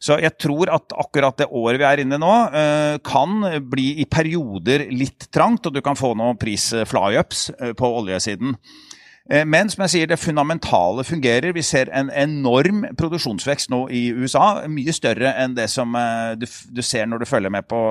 Så 0.00 0.16
jeg 0.24 0.32
tror 0.40 0.72
at 0.72 0.96
akkurat 0.96 1.36
det 1.36 1.50
året 1.52 1.82
vi 1.82 1.88
er 1.90 2.00
inne 2.06 2.16
nå, 2.22 2.32
eh, 2.56 2.96
kan 3.04 3.36
bli 3.68 3.90
i 4.00 4.08
perioder 4.08 4.86
litt 4.88 5.28
trangt, 5.28 5.68
og 5.68 5.76
du 5.76 5.82
kan 5.84 5.98
få 5.98 6.14
noen 6.16 6.40
pris-flyups 6.40 7.44
eh, 7.58 7.74
på 7.76 7.92
oljesiden. 8.00 8.56
Eh, 9.28 9.44
men 9.46 9.68
som 9.70 9.84
jeg 9.84 9.92
sier, 9.92 10.10
det 10.10 10.18
fundamentale 10.20 11.04
fungerer. 11.06 11.52
Vi 11.54 11.64
ser 11.66 11.90
en 11.94 12.10
enorm 12.10 12.82
produksjonsvekst 12.98 13.70
nå 13.72 13.84
i 13.94 14.08
USA. 14.16 14.64
Mye 14.70 14.94
større 14.96 15.34
enn 15.42 15.54
det 15.58 15.68
som 15.72 15.94
eh, 15.98 16.32
du, 16.40 16.46
du 16.48 16.82
ser 16.86 17.06
når 17.10 17.22
du 17.22 17.28
følger 17.28 17.52
med 17.52 17.68
på 17.70 17.82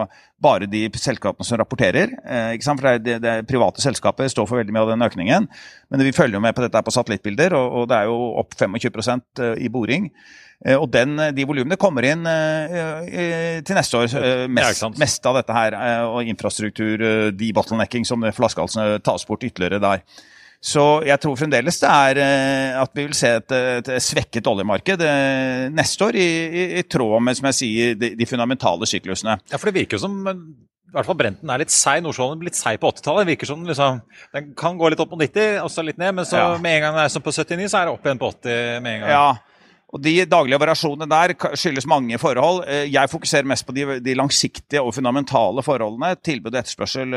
bare 0.41 0.69
de 0.71 0.85
selskapene 0.99 1.47
som 1.47 1.59
rapporterer. 1.61 2.15
Eh, 2.25 2.51
For 2.65 2.89
det, 2.89 2.97
det, 3.05 3.17
det, 3.23 3.37
private 3.49 3.83
selskapet 3.83 4.31
står 4.33 4.49
for 4.49 4.61
veldig 4.61 4.75
mye 4.75 4.85
av 4.87 4.93
den 4.95 5.07
økningen. 5.07 5.47
Men 5.89 6.05
vi 6.05 6.15
følger 6.15 6.39
jo 6.39 6.43
med 6.43 6.57
på 6.57 6.65
dette 6.65 6.83
på 6.83 6.93
satellittbilder, 6.95 7.55
og, 7.57 7.81
og 7.81 7.89
det 7.91 8.01
er 8.01 8.11
jo 8.11 8.19
opp 8.43 8.55
25% 8.57 9.43
i 9.59 9.69
boring. 9.71 10.09
Og 10.75 10.89
den, 10.91 11.13
de 11.31 11.45
volumene 11.47 11.77
kommer 11.79 12.03
inn 12.03 12.25
til 12.27 13.77
neste 13.77 14.01
år. 14.01 14.09
Mest, 14.51 14.83
mest, 14.99 15.29
av 15.29 15.37
dette 15.39 15.55
her. 15.55 15.77
Og 16.11 16.27
infrastruktur, 16.27 16.99
de 17.31 17.51
bottlenecking 17.55 18.03
som 18.03 18.27
flaskehalsene 18.35 18.99
tas 19.05 19.23
bort 19.29 19.47
ytterligere 19.47 19.79
der. 19.79 20.03
Så 20.59 20.83
jeg 21.07 21.15
tror 21.23 21.37
fremdeles 21.39 21.77
det 21.79 21.89
er 21.89 22.17
eh, 22.19 22.79
at 22.81 22.91
vi 22.95 23.05
vil 23.05 23.15
se 23.15 23.29
et, 23.37 23.53
et 23.79 23.91
svekket 24.03 24.47
oljemarked 24.51 25.03
eh, 25.07 25.67
neste 25.71 26.09
år, 26.09 26.17
i, 26.19 26.25
i, 26.47 26.63
i, 26.81 26.83
tråd 26.83 27.23
med 27.23 27.37
som 27.39 27.47
jeg 27.47 27.57
sier, 27.61 27.93
de, 27.99 28.09
de, 28.19 28.27
fundamentale 28.27 28.89
syklusene. 28.89 29.37
Ja, 29.51 29.55
for 29.59 29.71
Det 29.71 29.77
virker 29.79 29.95
jo 29.95 30.03
som 30.03 30.17
i 30.89 30.95
hvert 30.95 31.05
fall 31.05 31.17
Brenten 31.19 31.51
er 31.53 31.61
litt 31.61 31.71
seig. 31.71 32.01
Nordsjøoljen 32.03 32.43
litt 32.43 32.57
seig 32.57 32.79
på 32.81 32.89
80-tallet. 32.91 33.27
virker 33.29 33.47
som 33.47 33.61
liksom, 33.63 34.01
Den 34.33 34.49
kan 34.57 34.79
gå 34.79 34.89
litt 34.91 34.99
opp 34.99 35.11
på 35.13 35.19
90, 35.21 35.59
og 35.63 35.69
så 35.71 35.85
litt 35.85 35.99
ned, 36.01 36.17
men 36.17 36.27
så 36.27 36.41
ja. 36.41 36.47
med 36.59 36.79
en 36.79 36.83
gang 36.83 36.97
den 36.97 37.05
er 37.05 37.13
som 37.13 37.23
på 37.23 37.33
79, 37.35 37.69
så 37.69 37.79
er 37.79 37.87
det 37.87 37.93
opp 37.93 38.09
igjen 38.09 38.19
på 38.19 38.31
80 38.33 38.81
med 38.83 38.97
en 38.97 39.05
gang. 39.05 39.13
Ja, 39.13 39.59
Og 39.93 40.01
De 40.03 40.15
daglige 40.29 40.59
variasjonene 40.61 41.07
der 41.09 41.35
skyldes 41.61 41.87
mange 41.87 42.19
forhold. 42.19 42.65
Eh, 42.67 42.89
jeg 42.89 43.13
fokuserer 43.13 43.47
mest 43.47 43.67
på 43.69 43.77
de, 43.77 43.85
de 44.03 44.17
langsiktige 44.17 44.83
og 44.83 44.91
fundamentale 44.97 45.63
forholdene. 45.63 46.17
Tilbud 46.25 46.51
og 46.51 46.59
etterspørsel 46.63 47.15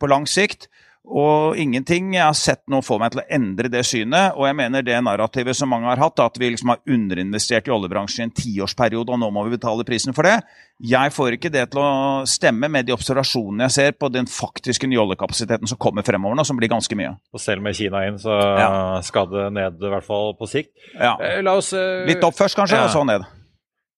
på 0.00 0.10
lang 0.14 0.24
sikt. 0.30 0.70
Og 1.02 1.58
ingenting 1.58 2.12
jeg 2.14 2.22
har 2.22 2.36
sett 2.38 2.60
nå 2.70 2.78
får 2.84 3.00
meg 3.02 3.12
til 3.12 3.20
å 3.20 3.26
endre 3.34 3.70
det 3.72 3.82
synet. 3.84 4.36
Og 4.38 4.46
jeg 4.46 4.56
mener 4.58 4.84
det 4.86 5.00
narrativet 5.02 5.58
som 5.58 5.72
mange 5.72 5.88
har 5.90 5.98
hatt, 5.98 6.22
at 6.22 6.38
vi 6.38 6.52
liksom 6.52 6.70
har 6.70 6.82
underinvestert 6.86 7.66
i 7.66 7.74
oljebransjen 7.74 8.22
i 8.22 8.26
en 8.28 8.34
tiårsperiode, 8.38 9.10
og 9.10 9.18
nå 9.18 9.32
må 9.34 9.42
vi 9.48 9.56
betale 9.56 9.86
prisen 9.88 10.14
for 10.14 10.28
det. 10.30 10.38
Jeg 10.82 11.14
får 11.14 11.36
ikke 11.36 11.50
det 11.54 11.66
til 11.74 11.82
å 11.82 11.90
stemme 12.30 12.70
med 12.70 12.86
de 12.86 12.94
observasjonene 12.94 13.66
jeg 13.66 13.76
ser 13.76 13.98
på 13.98 14.10
den 14.14 14.30
faktiske 14.30 14.88
nye 14.90 15.02
oljekapasiteten 15.02 15.70
som 15.70 15.80
kommer 15.82 16.06
fremover 16.06 16.38
nå, 16.38 16.46
som 16.46 16.58
blir 16.58 16.70
ganske 16.70 16.96
mye. 16.98 17.16
Og 17.34 17.42
selv 17.42 17.66
med 17.66 17.76
Kina 17.78 18.06
inn, 18.06 18.22
så 18.22 18.38
ja. 18.38 18.72
skal 19.06 19.30
det 19.30 19.50
ned, 19.58 19.82
i 19.82 19.94
hvert 19.96 20.06
fall 20.06 20.36
på 20.38 20.50
sikt. 20.50 20.74
Ja. 20.94 21.16
La 21.42 21.58
oss, 21.58 21.74
uh... 21.74 22.06
Litt 22.06 22.22
opp 22.22 22.38
først, 22.38 22.58
kanskje, 22.58 22.78
ja. 22.78 22.86
og 22.86 22.94
så 22.94 23.06
ned. 23.10 23.26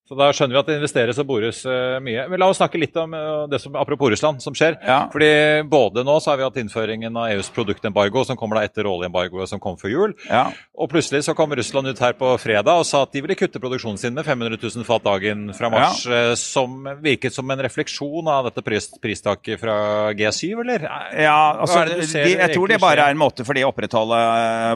Så 0.04 0.16
da 0.18 0.26
skjønner 0.36 0.52
vi 0.52 0.60
at 0.60 0.66
det 0.68 0.74
investeres 0.76 1.18
og 1.22 1.24
bores 1.30 1.62
uh, 1.64 1.96
mye. 2.04 2.26
Men 2.28 2.42
la 2.42 2.50
oss 2.52 2.58
snakke 2.60 2.76
litt 2.76 2.96
om 3.00 3.14
uh, 3.16 3.46
det 3.48 3.56
som, 3.62 3.72
apropos 3.80 4.10
Russland, 4.12 4.42
som 4.44 4.52
skjer. 4.56 4.76
Ja. 4.84 5.06
Fordi 5.12 5.30
både 5.70 6.04
nå 6.04 6.18
så 6.20 6.34
har 6.34 6.42
vi 6.42 6.44
hatt 6.44 6.58
innføringen 6.60 7.16
av 7.16 7.30
EUs 7.32 7.48
produktembargo, 7.54 8.20
som 8.28 8.36
kommer 8.36 8.60
da 8.60 8.66
etter 8.68 8.84
oljeembargoet 8.90 9.48
som 9.48 9.62
kom 9.62 9.78
før 9.80 9.94
jul. 9.94 10.12
Ja. 10.28 10.50
Og 10.76 10.90
plutselig 10.92 11.22
så 11.24 11.32
kom 11.38 11.54
Russland 11.56 11.88
ut 11.88 12.02
her 12.04 12.12
på 12.18 12.34
fredag 12.42 12.82
og 12.82 12.84
sa 12.84 13.00
at 13.06 13.16
de 13.16 13.22
ville 13.24 13.38
kutte 13.38 13.62
produksjonen 13.62 13.96
sin 14.02 14.12
med 14.12 14.28
500 14.28 14.60
000 14.60 14.84
fat 14.84 15.06
dagen 15.08 15.46
fra 15.56 15.72
mars. 15.72 16.04
Ja. 16.04 16.34
Uh, 16.34 16.34
som 16.36 16.84
virket 17.00 17.32
som 17.32 17.48
en 17.48 17.64
refleksjon 17.64 18.28
av 18.28 18.50
dette 18.50 18.66
pris, 18.66 18.90
pristaket 19.00 19.64
fra 19.64 19.78
G7, 20.12 20.52
eller? 20.66 20.84
Ja, 21.16 21.38
altså, 21.64 21.86
de, 21.88 22.28
jeg 22.34 22.52
tror 22.52 22.68
det 22.68 22.80
bare 22.84 23.08
er 23.08 23.16
en 23.16 23.24
måte 23.24 23.48
for 23.48 23.56
de 23.56 23.64
å 23.64 23.72
opprettholde 23.72 24.20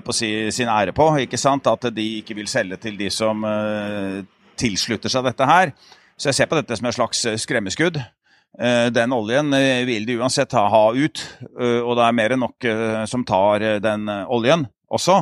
på 0.08 0.16
si, 0.16 0.32
sin 0.56 0.72
ære 0.72 0.96
på. 0.96 1.12
ikke 1.28 1.36
sant? 1.36 1.68
At 1.68 1.90
de 1.92 2.10
ikke 2.22 2.40
vil 2.40 2.48
selge 2.48 2.80
til 2.80 2.96
de 2.96 3.12
som 3.12 3.44
tilslutter 4.58 5.12
seg 5.12 5.26
dette 5.28 5.48
her. 5.48 5.72
Så 6.18 6.32
jeg 6.32 6.40
ser 6.40 6.50
på 6.50 6.58
dette 6.58 6.76
som 6.78 6.88
et 6.90 6.96
slags 6.96 7.24
eh, 7.30 7.38
skremmeskudd. 7.38 8.00
Eh, 8.58 8.88
den 8.90 9.14
oljen 9.14 9.54
eh, 9.54 9.84
vil 9.86 10.06
de 10.08 10.18
uansett 10.18 10.54
ha 10.58 10.84
ut, 10.94 11.24
og 11.54 11.92
det 11.98 12.04
er 12.04 12.16
mer 12.16 12.34
enn 12.34 12.42
nok 12.42 12.70
som 13.10 13.26
tar 13.28 13.66
den 13.84 14.08
oljen 14.08 14.66
også. 14.90 15.20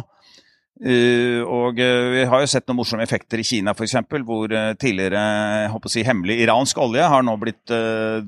Og 0.76 1.78
vi 1.80 2.24
har 2.28 2.42
jo 2.42 2.48
sett 2.52 2.66
noen 2.68 2.76
morsomme 2.82 3.04
effekter 3.06 3.40
i 3.40 3.44
Kina 3.48 3.72
f.eks., 3.72 3.94
hvor 4.28 4.52
tidligere 4.76 5.22
si, 5.88 6.02
hemmelig 6.04 6.36
iransk 6.44 6.76
olje 6.84 7.06
har 7.08 7.24
nå 7.24 7.32
blitt 7.40 7.72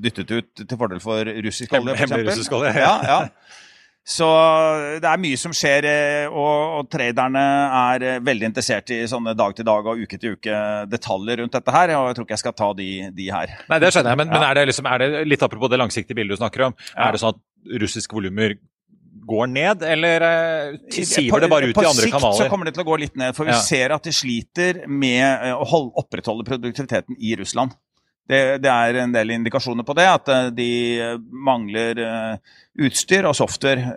dyttet 0.01 0.33
ut 0.33 0.63
til 0.63 0.79
fordel 0.79 1.01
for 1.03 1.29
russisk 1.45 1.75
olje. 1.77 1.93
Hemmelig 2.01 2.31
russisk 2.31 2.57
olje, 2.57 2.73
ja. 2.73 2.95
ja, 3.05 3.19
ja. 3.27 3.59
Så 4.07 4.27
det 5.03 5.05
er 5.05 5.19
mye 5.21 5.37
som 5.37 5.53
skjer, 5.53 5.85
eh, 5.85 6.31
og, 6.31 6.79
og 6.79 6.87
traderne 6.89 7.43
er 7.93 8.05
eh, 8.07 8.21
veldig 8.25 8.47
interessert 8.49 8.89
i 8.95 9.03
sånne 9.09 9.35
dag-til-dag 9.37 9.91
og 9.91 10.01
uke-til-uke-detaljer 10.05 11.43
rundt 11.43 11.57
dette 11.59 11.75
her. 11.75 11.93
og 11.97 12.07
Jeg 12.09 12.17
tror 12.17 12.25
ikke 12.25 12.35
jeg 12.37 12.43
skal 12.43 12.55
ta 12.57 12.71
de, 12.79 12.89
de 13.13 13.29
her. 13.29 13.53
Nei, 13.69 13.79
Det 13.83 13.91
skjønner 13.93 14.15
jeg, 14.15 14.21
men, 14.23 14.31
ja. 14.31 14.33
men 14.33 14.47
er, 14.47 14.57
det 14.57 14.65
liksom, 14.71 14.89
er, 14.89 15.03
det 15.03 15.21
litt 15.29 15.45
apropos 15.45 15.69
det 15.69 15.81
langsiktige 15.81 16.17
bildet 16.17 16.39
du 16.39 16.41
snakker 16.41 16.69
om, 16.71 16.77
ja. 16.89 17.05
er 17.05 17.15
det 17.15 17.21
sånn 17.21 17.37
at 17.37 17.77
russiske 17.83 18.17
volumer 18.17 18.57
går 19.29 19.51
ned, 19.51 19.85
eller 19.85 20.25
eh, 20.25 21.03
siver 21.05 21.43
det 21.43 21.51
bare 21.51 21.69
ut 21.69 21.77
i 21.77 21.85
andre 21.85 22.09
kanaler? 22.09 22.23
På 22.23 22.33
sikt 22.33 22.47
så 22.47 22.49
kommer 22.49 22.69
det 22.69 22.73
til 22.79 22.85
å 22.85 22.89
gå 22.89 22.97
litt 23.03 23.19
ned, 23.19 23.35
for 23.37 23.45
vi 23.45 23.53
ja. 23.53 23.61
ser 23.61 23.93
at 23.93 24.09
de 24.09 24.15
sliter 24.15 24.83
med 24.89 25.53
å 25.53 25.67
holde, 25.69 25.93
opprettholde 26.01 26.47
produktiviteten 26.49 27.19
i 27.19 27.35
Russland. 27.37 27.77
Det, 28.29 28.59
det, 28.61 28.69
er 28.69 28.99
en 29.01 29.13
del 29.13 29.31
indikasjoner 29.33 29.85
på 29.85 29.95
det, 29.97 30.05
at 30.05 30.29
eh, 30.29 30.49
de 30.53 30.71
mangler 31.33 31.97
uh, 31.97 32.57
utstyr 32.85 33.25
og 33.25 33.33
software. 33.37 33.95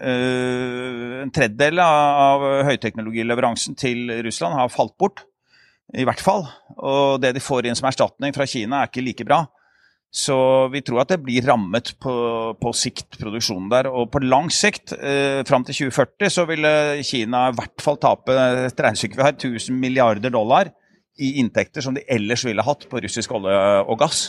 En 1.22 1.32
tredjedel 1.34 1.82
av 1.84 2.46
høyteknologileveransen 2.70 3.76
til 3.78 4.08
Russland 4.24 4.56
har 4.56 4.72
falt 4.72 4.96
bort, 5.00 5.26
i 5.92 6.06
hvert 6.08 6.22
fall. 6.24 6.46
Og 6.80 7.20
det 7.20 7.34
de 7.36 7.44
får 7.44 7.68
inn 7.68 7.76
som 7.76 7.90
erstatning 7.90 8.32
fra 8.32 8.48
Kina, 8.48 8.80
er 8.80 8.88
ikke 8.88 9.04
like 9.04 9.28
bra. 9.28 9.44
Så 10.12 10.36
vi 10.72 10.80
tror 10.84 11.04
at 11.04 11.12
det 11.12 11.22
blir 11.24 11.44
rammet 11.44 11.94
på, 12.00 12.16
på 12.56 12.72
sikt, 12.76 13.20
produksjonen 13.20 13.68
der. 13.72 13.88
Og 13.92 14.10
på 14.12 14.24
lang 14.24 14.48
sikt, 14.52 14.96
eh, 14.96 15.44
fram 15.48 15.64
til 15.68 15.84
2040, 15.92 16.32
så 16.32 16.48
vil 16.48 16.68
Kina 17.04 17.50
i 17.50 17.56
hvert 17.60 17.84
fall 17.84 18.00
tape 18.00 18.36
et 18.64 18.80
regnestykke 18.88 19.20
vi 19.20 19.28
har, 19.28 19.36
1000 19.36 19.76
milliarder 19.76 20.32
dollar 20.32 20.72
i 21.22 21.36
inntekter 21.42 21.84
som 21.84 21.94
de 21.96 22.04
ellers 22.10 22.44
ville 22.46 22.64
hatt 22.66 22.88
på 22.90 23.02
russisk 23.04 23.32
olje 23.38 23.60
og 23.86 24.00
gass 24.02 24.26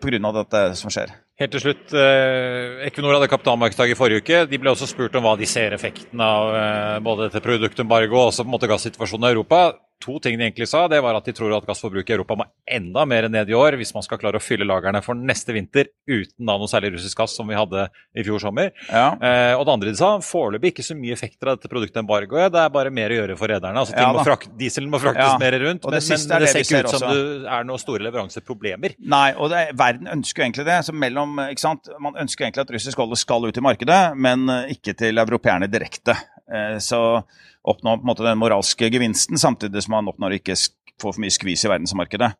pga. 0.00 0.32
dette 0.32 0.62
som 0.78 0.90
skjer. 0.92 1.12
Helt 1.40 1.52
til 1.52 1.60
slutt, 1.60 1.92
eh, 1.92 2.86
Equinor 2.86 3.16
hadde 3.16 3.28
kapitalmarkedsdag 3.28 3.92
i 3.92 3.98
forrige 3.98 4.22
uke. 4.22 4.46
De 4.48 4.58
ble 4.58 4.70
også 4.70 4.86
spurt 4.86 5.14
om 5.16 5.24
hva 5.24 5.36
de 5.36 5.46
ser 5.46 5.72
effekten 5.72 6.20
av 6.20 6.54
eh, 6.54 6.98
både 7.00 7.28
dette 7.28 7.42
produktembargoet 7.44 8.12
og 8.12 8.30
også 8.30 8.44
på 8.44 8.50
en 8.50 8.54
måte 8.56 8.70
gassituasjonen 8.70 9.28
i 9.28 9.32
Europa 9.34 9.62
to 10.02 10.18
ting 10.22 10.38
de 10.38 10.46
egentlig 10.46 10.68
sa. 10.70 10.84
Det 10.90 11.00
var 11.04 11.16
at 11.16 11.28
de 11.28 11.34
tror 11.36 11.54
at 11.56 11.66
gassforbruket 11.68 12.12
i 12.12 12.16
Europa 12.16 12.36
må 12.40 12.46
enda 12.66 13.04
mer 13.08 13.28
ned 13.32 13.50
i 13.50 13.56
år 13.56 13.76
hvis 13.80 13.94
man 13.96 14.04
skal 14.04 14.20
klare 14.20 14.40
å 14.40 14.42
fylle 14.42 14.66
lagrene 14.68 15.02
for 15.04 15.18
neste 15.18 15.54
vinter 15.54 15.90
uten 16.08 16.48
da 16.48 16.56
noe 16.58 16.70
særlig 16.70 16.94
russisk 16.96 17.22
gass 17.22 17.36
som 17.38 17.48
vi 17.50 17.58
hadde 17.58 17.86
i 18.18 18.24
fjor 18.26 18.42
sommer. 18.42 18.72
Ja. 18.88 19.12
Eh, 19.16 19.54
og 19.56 19.64
det 19.68 19.76
andre 19.76 19.92
de 19.92 20.00
sa, 20.00 20.12
foreløpig 20.26 20.72
ikke 20.72 20.86
så 20.86 20.96
mye 20.98 21.14
effekter 21.16 21.52
av 21.52 21.58
dette 21.58 21.70
produktembargoet. 21.72 22.52
Det 22.54 22.64
er 22.64 22.74
bare 22.74 22.92
mer 22.94 23.14
å 23.14 23.20
gjøre 23.20 23.38
for 23.40 23.52
rederne. 23.52 23.84
Altså, 23.84 23.96
ja, 23.96 24.10
må 24.14 24.24
frakt, 24.26 24.52
dieselen 24.58 24.90
må 24.92 25.00
fraktes 25.02 25.34
ja. 25.34 25.38
mer 25.42 25.58
rundt, 25.62 25.86
Og 25.86 25.94
det, 25.94 26.02
men, 26.08 26.26
men 26.28 26.44
det, 26.44 26.52
ser 26.52 26.66
ikke 26.66 26.82
ut 26.82 26.92
som 26.96 27.06
det 27.08 27.54
er 27.58 27.68
noen 27.68 27.82
store 27.82 28.06
leveranseproblemer. 28.08 28.98
Nei, 29.14 29.26
og 29.36 29.52
det, 29.52 29.64
verden 29.78 30.10
ønsker 30.18 30.42
jo 30.42 30.48
egentlig 30.48 30.68
det. 30.68 30.78
Så 30.88 30.96
mellom, 30.96 31.40
sant? 31.60 31.92
Man 32.02 32.18
ønsker 32.20 32.48
egentlig 32.48 32.66
at 32.66 32.76
russisk 32.76 33.02
olje 33.04 33.22
skal 33.22 33.48
ut 33.48 33.58
i 33.58 33.64
markedet, 33.64 34.02
men 34.18 34.46
ikke 34.72 34.96
til 34.98 35.22
europeerne 35.22 35.70
direkte. 35.70 36.16
Eh, 36.50 36.78
så 36.82 37.22
oppnå 37.62 37.96
på 37.96 38.02
en 38.02 38.10
måte 38.10 38.26
den 38.26 38.40
moralske 38.40 38.90
gevinsten, 38.90 39.38
samtidig 39.38 39.84
som 39.84 39.96
man 39.96 40.10
oppnår 40.10 40.40
ikke 40.40 40.56
får 41.00 41.14
for 41.14 41.22
mye 41.22 41.34
skvis 41.34 41.66
i 41.66 41.70
verdensmarkedet. 41.70 42.32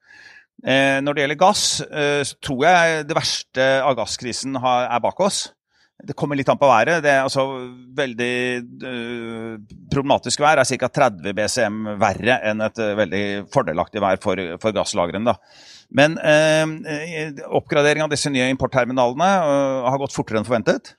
Eh, 0.63 0.99
når 1.03 1.15
det 1.15 1.25
gjelder 1.25 1.41
gass, 1.41 1.65
eh, 1.87 2.21
så 2.27 2.39
tror 2.43 2.65
jeg 2.69 3.03
det 3.09 3.19
verste 3.19 3.67
av 3.83 3.97
gasskrisen 3.99 4.59
er 4.59 5.03
bak 5.03 5.21
oss. 5.23 5.49
Det 6.03 6.17
kommer 6.19 6.35
litt 6.35 6.49
an 6.51 6.59
på 6.59 6.67
været. 6.67 7.03
Det 7.05 7.11
er 7.13 7.21
altså 7.23 7.45
veldig 7.95 8.33
problematisk 9.93 10.41
vær 10.43 10.59
er 10.59 10.67
ca. 10.67 10.89
30 10.91 11.37
BCM 11.37 11.77
verre 12.01 12.41
enn 12.43 12.65
et 12.65 12.81
veldig 12.99 13.23
fordelaktig 13.53 14.03
vær 14.03 14.19
for, 14.23 14.41
for 14.59 14.75
gasslagrene. 14.75 15.37
Men 15.95 16.17
uh, 16.19 17.45
oppgradering 17.55 18.03
av 18.03 18.11
disse 18.11 18.33
nye 18.35 18.49
importterminalene 18.51 19.31
har 19.87 20.03
gått 20.03 20.17
fortere 20.17 20.41
enn 20.41 20.49
forventet. 20.49 20.97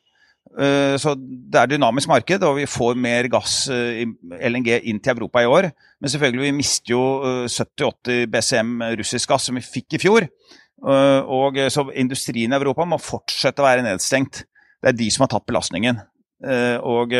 Eh, 0.53 0.95
så 1.01 1.15
det 1.17 1.57
er 1.57 1.71
dynamisk 1.71 2.09
marked, 2.11 2.43
og 2.45 2.59
vi 2.59 2.69
får 2.69 2.97
mer 2.99 3.27
gass, 3.31 3.67
eh, 3.73 4.03
LNG, 4.49 4.69
inn 4.89 4.99
til 4.99 5.15
Europa 5.15 5.41
i 5.41 5.49
år. 5.49 5.71
Men 5.99 6.09
selvfølgelig, 6.09 6.45
vi 6.45 6.57
mister 6.59 6.93
jo 6.93 7.03
70-80 7.49 8.13
eh, 8.13 8.25
BCM 8.29 8.73
russisk 8.99 9.29
gass 9.29 9.49
som 9.49 9.57
vi 9.57 9.65
fikk 9.65 9.97
i 9.97 10.03
fjor. 10.03 10.27
Og 10.83 11.55
så 11.71 11.85
industrien 11.95 12.51
i 12.51 12.57
Europa 12.57 12.83
må 12.83 12.97
fortsette 12.99 13.61
å 13.63 13.63
være 13.63 13.85
nedstengt. 13.85 14.41
Det 14.83 14.89
er 14.89 14.97
de 14.99 15.05
som 15.15 15.23
har 15.23 15.29
tatt 15.31 15.45
belastningen. 15.47 16.01
Og, 16.83 17.13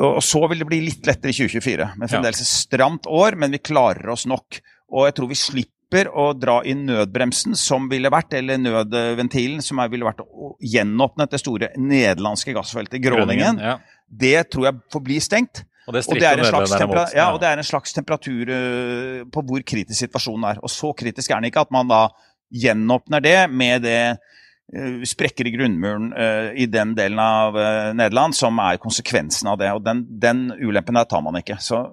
og 0.00 0.22
så 0.24 0.40
vil 0.48 0.62
det 0.62 0.68
bli 0.70 0.78
litt 0.86 1.04
lettere 1.04 1.28
i 1.28 1.36
2024. 1.36 1.90
Men 2.00 2.08
fremdeles 2.08 2.40
et 2.40 2.48
stramt 2.48 3.04
år, 3.04 3.36
men 3.36 3.52
vi 3.52 3.60
klarer 3.60 4.08
oss 4.14 4.24
nok. 4.24 4.62
Og 4.96 5.10
jeg 5.10 5.18
tror 5.18 5.28
vi 5.28 5.36
slipper 5.36 5.79
slipper 5.90 6.10
å 6.14 6.32
dra 6.34 6.62
inn 6.64 6.86
nødbremsen, 6.86 7.56
som 7.56 7.88
ville 7.90 8.10
vært, 8.10 8.34
eller 8.34 8.58
nødventilen, 8.58 9.60
som 9.60 9.80
ville 9.90 10.04
vært 10.06 10.20
å 10.22 10.56
gjenåpne 10.60 11.26
det 11.30 11.40
store 11.40 11.70
nederlandske 11.76 12.54
gassfeltet 12.54 13.02
Groningen, 13.02 13.58
ja. 13.58 13.78
det 14.06 14.50
tror 14.50 14.70
jeg 14.70 14.80
får 14.92 15.02
bli 15.02 15.20
stengt. 15.20 15.64
Og 15.88 15.94
det, 15.94 16.04
og 16.06 16.20
det, 16.20 16.26
er 16.28 17.16
ja, 17.16 17.32
og 17.32 17.40
det 17.40 17.48
er 17.48 17.58
en 17.58 17.66
slags 17.66 17.92
temperatur 17.92 18.46
uh, 18.46 19.24
på 19.26 19.42
hvor 19.42 19.62
kritisk 19.66 19.98
situasjonen 20.04 20.44
er. 20.52 20.60
Og 20.62 20.70
så 20.70 20.92
kritisk 20.94 21.32
er 21.32 21.40
den 21.40 21.50
ikke 21.50 21.64
at 21.64 21.72
man 21.74 21.88
da 21.90 22.04
gjenåpner 22.50 23.24
det 23.24 23.38
med 23.50 23.82
det 23.82 24.14
uh, 24.14 25.00
sprekker 25.02 25.48
i 25.48 25.54
grunnmuren 25.56 26.12
uh, 26.14 26.52
i 26.54 26.68
den 26.70 26.94
delen 26.94 27.18
av 27.18 27.58
Nederland 27.96 28.36
som 28.38 28.60
er 28.62 28.78
konsekvensen 28.78 29.50
av 29.50 29.58
det. 29.58 29.72
Og 29.74 29.82
den, 29.82 30.04
den 30.22 30.46
ulempen 30.60 31.00
der 31.00 31.10
tar 31.10 31.24
man 31.26 31.40
ikke. 31.40 31.58
Så 31.58 31.88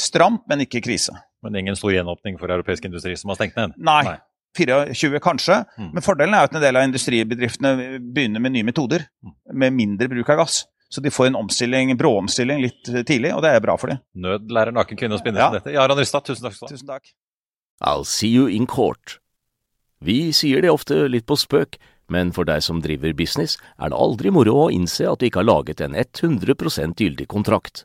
stramt, 0.00 0.46
men 0.48 0.64
ikke 0.64 0.80
krise. 0.86 1.12
Men 1.44 1.58
ingen 1.60 1.76
stor 1.76 1.92
gjenåpning 1.92 2.38
for 2.40 2.52
europeisk 2.52 2.86
industri 2.88 3.16
som 3.18 3.32
har 3.32 3.40
stengt 3.40 3.58
ned? 3.58 3.76
Nei. 3.76 4.02
Nei. 4.08 4.16
24 4.56 5.18
kanskje, 5.20 5.58
mm. 5.76 5.90
men 5.92 6.04
fordelen 6.04 6.32
er 6.32 6.46
at 6.46 6.54
en 6.56 6.62
del 6.62 6.78
av 6.80 6.86
industribedriftene 6.86 7.98
begynner 8.00 8.40
med 8.40 8.54
nye 8.54 8.64
metoder. 8.64 9.04
Mm. 9.20 9.34
Med 9.52 9.76
mindre 9.76 10.08
bruk 10.08 10.30
av 10.32 10.40
gass. 10.40 10.62
Så 10.88 11.02
de 11.04 11.10
får 11.10 11.26
en 11.26 11.36
omstilling, 11.42 11.90
bråomstilling 11.98 12.62
litt 12.62 12.88
tidlig, 12.88 13.34
og 13.34 13.42
det 13.44 13.52
er 13.52 13.60
bra 13.60 13.74
for 13.76 13.90
dem. 13.90 14.00
Nød 14.14 14.52
lærer 14.54 14.72
naken 14.72 14.98
kvinne 14.98 15.18
å 15.18 15.20
spinne 15.20 15.42
ja. 15.42 15.50
som 15.50 15.58
dette. 15.58 15.74
Jaran 15.74 15.98
Rystad, 15.98 16.24
tusen 16.28 16.46
takk. 16.46 16.60
Tusen 16.70 16.88
takk. 16.88 17.10
I'll 17.82 18.06
see 18.08 18.30
you 18.30 18.46
in 18.48 18.68
court. 18.70 19.18
Vi 20.00 20.30
sier 20.36 20.62
det 20.62 20.70
ofte 20.70 21.02
litt 21.10 21.26
på 21.26 21.36
spøk, 21.40 21.76
men 22.12 22.30
for 22.32 22.46
deg 22.46 22.62
som 22.62 22.80
driver 22.84 23.12
business, 23.18 23.56
er 23.82 23.90
det 23.90 23.98
aldri 23.98 24.30
moro 24.30 24.54
å 24.66 24.70
innse 24.72 25.08
at 25.10 25.20
du 25.20 25.26
ikke 25.28 25.42
har 25.42 25.50
laget 25.50 25.82
en 25.82 25.96
100% 25.98 27.02
gyldig 27.02 27.26
kontrakt. 27.32 27.84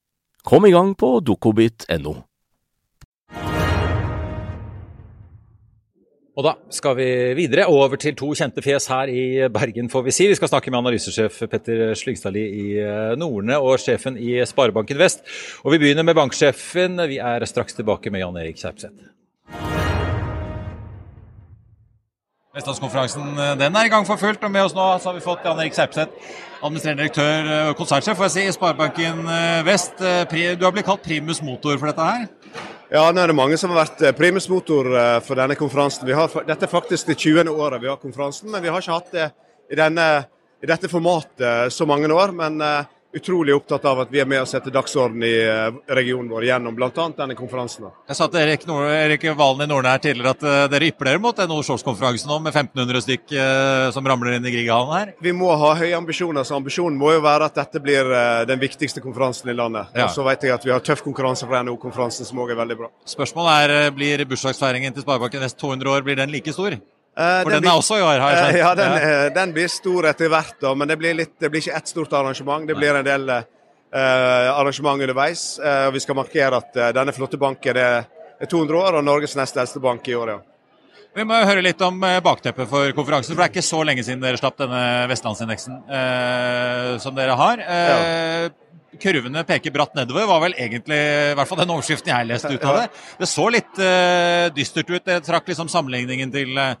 Kom 0.43 0.65
i 0.65 0.73
gang 0.73 0.95
på 0.97 1.19
dokobit.no. 1.21 2.15
Og 6.31 6.45
da 6.47 6.53
skal 6.73 6.95
vi 6.95 7.07
videre 7.37 7.67
over 7.69 7.99
til 7.99 8.15
to 8.17 8.31
kjente 8.39 8.63
fjes 8.63 8.87
her 8.89 9.11
i 9.11 9.23
Bergen, 9.51 9.91
får 9.91 10.05
vi 10.07 10.13
si. 10.15 10.29
Vi 10.31 10.37
skal 10.39 10.49
snakke 10.49 10.71
med 10.71 10.79
analysesjef 10.79 11.41
Petter 11.51 11.91
Slyngstadli 11.99 12.45
i 12.47 12.65
Norne 12.79 13.19
Nordne 13.19 13.59
og 13.59 13.83
sjefen 13.83 14.17
i 14.17 14.39
Sparebanken 14.47 14.99
Vest. 15.01 15.27
Og 15.65 15.75
vi 15.75 15.83
begynner 15.83 16.07
med 16.07 16.17
banksjefen. 16.17 17.03
Vi 17.11 17.19
er 17.19 17.45
straks 17.45 17.77
tilbake 17.77 18.09
med 18.09 18.23
Jan 18.23 18.39
Erik 18.41 18.63
Kjerpseth. 18.63 19.11
Vestlandskonferansen 22.51 23.37
eh, 23.39 23.53
den 23.55 23.75
er 23.79 23.87
i 23.87 23.91
gang 23.91 24.03
for 24.07 24.19
fullt. 24.19 24.41
og 24.43 24.51
Med 24.51 24.65
oss 24.65 24.73
nå 24.75 24.83
har 24.83 25.15
vi 25.15 25.23
fått 25.23 25.45
Jan 25.47 25.59
Erik 25.63 25.75
Serpseth, 25.75 26.33
administrerende 26.59 27.05
direktør 27.05 27.47
og 27.69 27.77
konsernsjef 27.79 28.23
si, 28.27 28.43
i 28.43 28.51
Sparebanken 28.51 29.21
eh, 29.23 29.61
Vest. 29.63 30.01
Du 30.01 30.65
har 30.65 30.75
blitt 30.75 30.87
kalt 30.89 31.05
primus 31.05 31.39
motor 31.45 31.79
for 31.79 31.87
dette 31.87 32.07
her? 32.09 32.25
Ja, 32.91 33.05
nå 33.07 33.23
er 33.23 33.31
det 33.31 33.37
mange 33.37 33.55
som 33.59 33.71
har 33.71 33.85
vært 33.85 34.19
primus 34.19 34.49
eh, 34.51 35.21
for 35.23 35.39
denne 35.39 35.55
konferansen. 35.55 36.11
Har, 36.11 36.35
dette 36.49 36.67
er 36.67 36.73
faktisk 36.73 37.07
det 37.07 37.15
20. 37.23 37.47
året 37.55 37.79
vi 37.79 37.87
har 37.87 38.01
konferansen, 38.01 38.51
men 38.51 38.63
vi 38.63 38.73
har 38.73 38.83
ikke 38.83 38.99
hatt 38.99 39.15
det 39.15 39.29
i, 39.71 39.79
denne, 39.79 40.07
i 40.59 40.67
dette 40.67 40.91
formatet 40.91 41.71
så 41.71 41.87
mange 41.87 42.11
år. 42.11 42.35
Men 42.35 42.59
utrolig 43.13 43.55
opptatt 43.55 43.85
av 43.85 44.03
at 44.03 44.11
vi 44.11 44.21
er 44.21 44.27
med 44.29 44.41
og 44.43 44.49
setter 44.49 44.73
dagsorden 44.73 45.23
i 45.25 45.33
uh, 45.43 45.73
regionen 45.91 46.29
vår 46.31 46.47
gjennom 46.47 46.75
bl.a. 46.77 46.89
denne 47.17 47.35
konferansen. 47.37 47.89
Jeg 48.07 48.17
sa 48.17 48.27
til 48.31 48.41
Erik, 48.43 48.65
Nord 48.69 48.87
Erik 48.91 49.25
Valen 49.37 49.65
i 49.65 49.69
Nordnær 49.69 50.01
tidligere 50.03 50.35
at 50.35 50.45
uh, 50.45 50.59
dere 50.71 50.91
ypper 50.91 51.11
dere 51.11 51.23
mot 51.23 51.37
denne 51.37 51.57
Oslo-konferansen 51.57 52.31
nå 52.31 52.39
med 52.43 52.55
1500 52.55 53.05
stykk 53.05 53.35
som 53.95 54.07
ramler 54.07 54.37
inn 54.37 54.47
i 54.47 54.53
Grieghallen 54.53 54.93
her? 54.95 55.11
Vi 55.23 55.33
må 55.35 55.49
ha 55.57 55.73
høye 55.79 55.95
ambisjoner, 55.97 56.45
så 56.47 56.57
ambisjonen 56.57 56.97
må 56.99 57.11
jo 57.15 57.23
være 57.23 57.49
at 57.49 57.57
dette 57.57 57.81
blir 57.83 58.07
den 58.47 58.61
viktigste 58.61 59.03
konferansen 59.03 59.51
i 59.51 59.57
landet. 59.57 59.91
Ja. 59.95 60.07
Og 60.07 60.15
så 60.15 60.25
vet 60.27 60.45
jeg 60.45 60.55
at 60.55 60.65
vi 60.67 60.73
har 60.73 60.83
tøff 60.85 61.03
konkurranse 61.05 61.47
fra 61.49 61.63
NHO-konferansen, 61.65 62.27
som 62.27 62.41
òg 62.43 62.53
er 62.53 62.61
veldig 62.61 62.79
bra. 62.83 62.91
Spørsmålet 63.09 63.67
er, 63.67 63.91
blir 63.95 64.25
bursdagsfeiringen 64.29 64.95
til 64.95 65.05
Sparebanken 65.05 65.43
neste 65.45 65.59
200 65.61 65.95
år, 65.95 66.07
blir 66.07 66.19
den 66.19 66.33
like 66.33 66.53
stor? 66.55 66.77
Eh, 67.17 67.41
For 67.43 67.51
den, 67.51 67.63
den 67.63 67.71
er 67.71 67.79
også 67.79 67.97
i 67.99 68.03
år, 68.05 68.21
har 68.23 68.31
jeg 68.31 68.43
skjønt? 68.43 68.59
Ja, 68.61 68.69
den, 68.79 68.93
ja. 68.95 69.07
Eh, 69.07 69.31
den, 69.35 69.55
blir 69.55 69.71
stor 69.71 70.07
etter 70.11 70.31
hvert, 70.31 70.55
da, 70.63 70.75
men 70.79 70.87
det 70.87 70.95
blir, 71.01 71.17
litt, 71.17 71.33
det 71.43 71.49
blir 71.51 71.63
ikke 71.63 71.75
ett 71.81 71.91
stort 71.91 72.13
arrangement. 72.15 72.67
Det 72.67 72.77
blir 72.77 72.95
en 72.95 73.07
del 73.07 73.27
uh, 73.33 73.41
arrangement 74.55 75.03
underveis. 75.03 75.43
Uh, 75.59 75.89
vi 75.91 76.03
skal 76.03 76.15
markere 76.21 76.61
at 76.63 76.79
uh, 76.79 76.87
denne 76.95 77.15
flotte 77.15 77.39
banken 77.41 77.81
er, 77.81 78.07
200 78.41 78.79
år 78.79 78.95
og 78.97 79.03
Norges 79.05 79.35
nest 79.37 79.59
eldste 79.59 79.83
bank 79.83 80.07
i 80.09 80.15
år. 80.17 80.33
ja. 80.37 80.39
Vi 81.11 81.25
må 81.27 81.35
høre 81.43 81.61
litt 81.61 81.81
om 81.83 81.99
bakteppet 82.23 82.69
for 82.71 82.93
konferansen. 82.95 83.35
for 83.35 83.41
Det 83.43 83.49
er 83.49 83.51
ikke 83.51 83.67
så 83.67 83.81
lenge 83.83 84.05
siden 84.07 84.23
dere 84.23 84.39
slapp 84.39 84.55
denne 84.57 84.79
vestlandsindeksen 85.11 85.81
som 87.03 87.17
dere 87.17 87.35
har. 87.35 87.59
Ja 87.67 87.97
kurvene 88.99 89.43
peker 89.47 89.71
bratt 89.71 89.95
nedover, 89.95 90.27
var 90.27 90.41
vel 90.43 90.57
egentlig 90.59 90.97
i 90.97 91.37
hvert 91.37 91.49
fall 91.49 91.61
den 91.61 91.71
overskriften 91.73 92.11
jeg 92.11 92.27
leste 92.27 92.51
ut 92.51 92.67
av 92.67 92.81
det. 92.81 92.89
Det 93.21 93.29
så 93.29 93.47
litt 93.53 93.79
uh, 93.79 94.49
dystert 94.55 94.91
ut. 94.91 95.07
Jeg 95.13 95.23
trakk 95.25 95.47
liksom 95.51 95.71
sammenligningen 95.71 96.33
til 96.33 96.59
uh, 96.59 96.75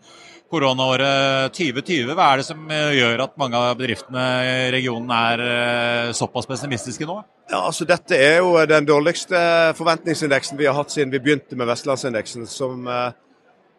koronaåret 0.51 1.55
2020. 1.55 2.11
Hva 2.11 2.27
er 2.33 2.41
det 2.41 2.47
som 2.49 2.65
uh, 2.67 2.91
gjør 2.97 3.25
at 3.27 3.39
mange 3.39 3.59
av 3.59 3.79
bedriftene 3.79 4.25
i 4.43 4.69
regionen 4.75 5.15
er 5.15 6.13
såpass 6.17 6.49
pessimistiske 6.49 7.07
nå? 7.07 7.21
Ja, 7.51 7.63
altså 7.63 7.87
Dette 7.87 8.19
er 8.19 8.39
jo 8.41 8.55
den 8.67 8.87
dårligste 8.87 9.39
forventningsindeksen 9.79 10.59
vi 10.59 10.67
har 10.67 10.77
hatt 10.77 10.91
siden 10.91 11.11
vi 11.13 11.23
begynte 11.23 11.57
med 11.59 11.69
Vestlandsindeksen. 11.71 12.47
som 12.47 12.87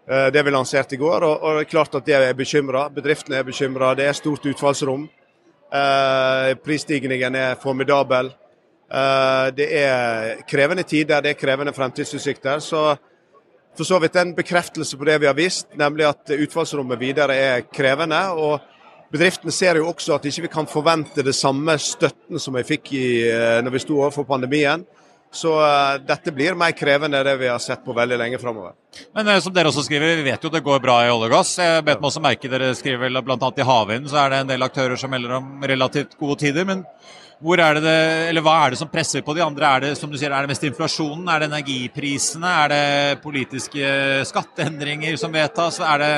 det 0.03 0.43
vi 0.43 0.51
lanserte 0.51 0.97
i 0.97 0.99
går. 0.99 1.23
Og, 1.23 1.43
og 1.43 1.57
det 1.57 1.63
er 1.63 1.71
klart 1.71 1.95
at 1.95 2.05
det 2.05 2.17
er 2.17 2.35
bekymra. 2.35 2.89
Bedriftene 2.91 3.39
er 3.39 3.47
bekymra. 3.47 3.93
Det 3.95 4.09
er 4.09 4.17
stort 4.19 4.45
utfallsrom. 4.51 5.07
Uh, 5.73 6.53
prisstigningen 6.61 7.35
er 7.35 7.55
formidabel. 7.61 8.29
Uh, 8.93 9.49
det 9.57 9.71
er 9.73 10.43
krevende 10.49 10.85
tider, 10.85 11.23
det 11.25 11.33
er 11.33 11.39
krevende 11.41 11.73
fremtidsutsikter. 11.73 12.61
Så 12.61 12.91
for 13.73 13.89
så 13.89 13.97
vidt 14.03 14.19
en 14.21 14.35
bekreftelse 14.37 14.99
på 15.01 15.09
det 15.09 15.17
vi 15.23 15.31
har 15.31 15.39
visst, 15.39 15.71
nemlig 15.81 16.11
at 16.11 16.35
utfallsrommet 16.37 17.01
videre 17.01 17.37
er 17.37 17.65
krevende. 17.73 18.21
og 18.37 18.61
Bedriftene 19.13 19.53
ser 19.53 19.77
jo 19.77 19.89
også 19.89 20.15
at 20.15 20.25
ikke 20.29 20.43
vi 20.43 20.53
kan 20.53 20.69
forvente 20.69 21.25
det 21.25 21.35
samme 21.37 21.79
støtten 21.79 22.41
som 22.41 22.55
vi 22.57 22.63
fikk 22.69 22.93
i, 22.93 23.07
uh, 23.33 23.61
når 23.65 23.73
vi 23.73 23.83
sto 23.87 23.97
overfor 24.01 24.29
pandemien. 24.29 24.85
Så 25.33 25.55
uh, 25.57 25.97
dette 26.05 26.33
blir 26.35 26.57
mer 26.59 26.75
krevende 26.77 27.23
enn 27.23 27.27
det 27.27 27.39
vi 27.41 27.49
har 27.49 27.61
sett 27.63 27.81
på 27.85 27.95
veldig 27.97 28.19
lenge 28.21 28.41
framover. 28.43 28.75
Men 29.17 29.31
uh, 29.33 29.39
som 29.41 29.55
dere 29.57 29.73
også 29.73 29.87
skriver, 29.87 30.19
vi 30.21 30.29
vet 30.29 30.45
jo 30.45 30.53
det 30.53 30.61
går 30.65 30.83
bra 30.85 30.99
i 31.07 31.11
olje 31.13 31.31
og 31.31 31.37
gass. 31.39 31.55
Jeg 31.63 31.87
bet 31.87 32.03
meg 32.03 32.11
også 32.11 32.25
merke 32.25 32.53
dere 32.53 32.75
skriver 32.77 33.07
vel 33.07 33.23
bl.a. 33.25 33.39
i 33.57 33.67
havvind 33.67 34.13
så 34.13 34.21
er 34.23 34.35
det 34.35 34.43
en 34.43 34.53
del 34.53 34.69
aktører 34.69 35.01
som 35.01 35.13
melder 35.13 35.39
om 35.41 35.67
relativt 35.73 36.19
gode 36.21 36.41
tider. 36.45 36.69
men 36.69 36.87
hvor 37.43 37.59
er 37.59 37.75
det, 37.75 37.83
det, 37.83 37.95
eller 38.31 38.45
Hva 38.45 38.55
er 38.63 38.73
det 38.73 38.79
som 38.79 38.91
presser 38.91 39.23
på 39.27 39.35
de 39.35 39.43
andre? 39.43 39.67
Er 39.67 39.83
det 39.83 39.97
som 39.99 40.11
du 40.11 40.15
sier, 40.19 40.31
er 40.31 40.45
det 40.45 40.53
mest 40.53 40.63
inflasjonen? 40.69 41.25
Er 41.27 41.43
det 41.43 41.49
energiprisene? 41.51 42.53
Er 42.65 42.71
det 42.71 43.23
politiske 43.25 43.89
skatteendringer 44.31 45.17
som 45.19 45.35
vedtas? 45.35 45.81
Er 45.83 46.05
det 46.05 46.13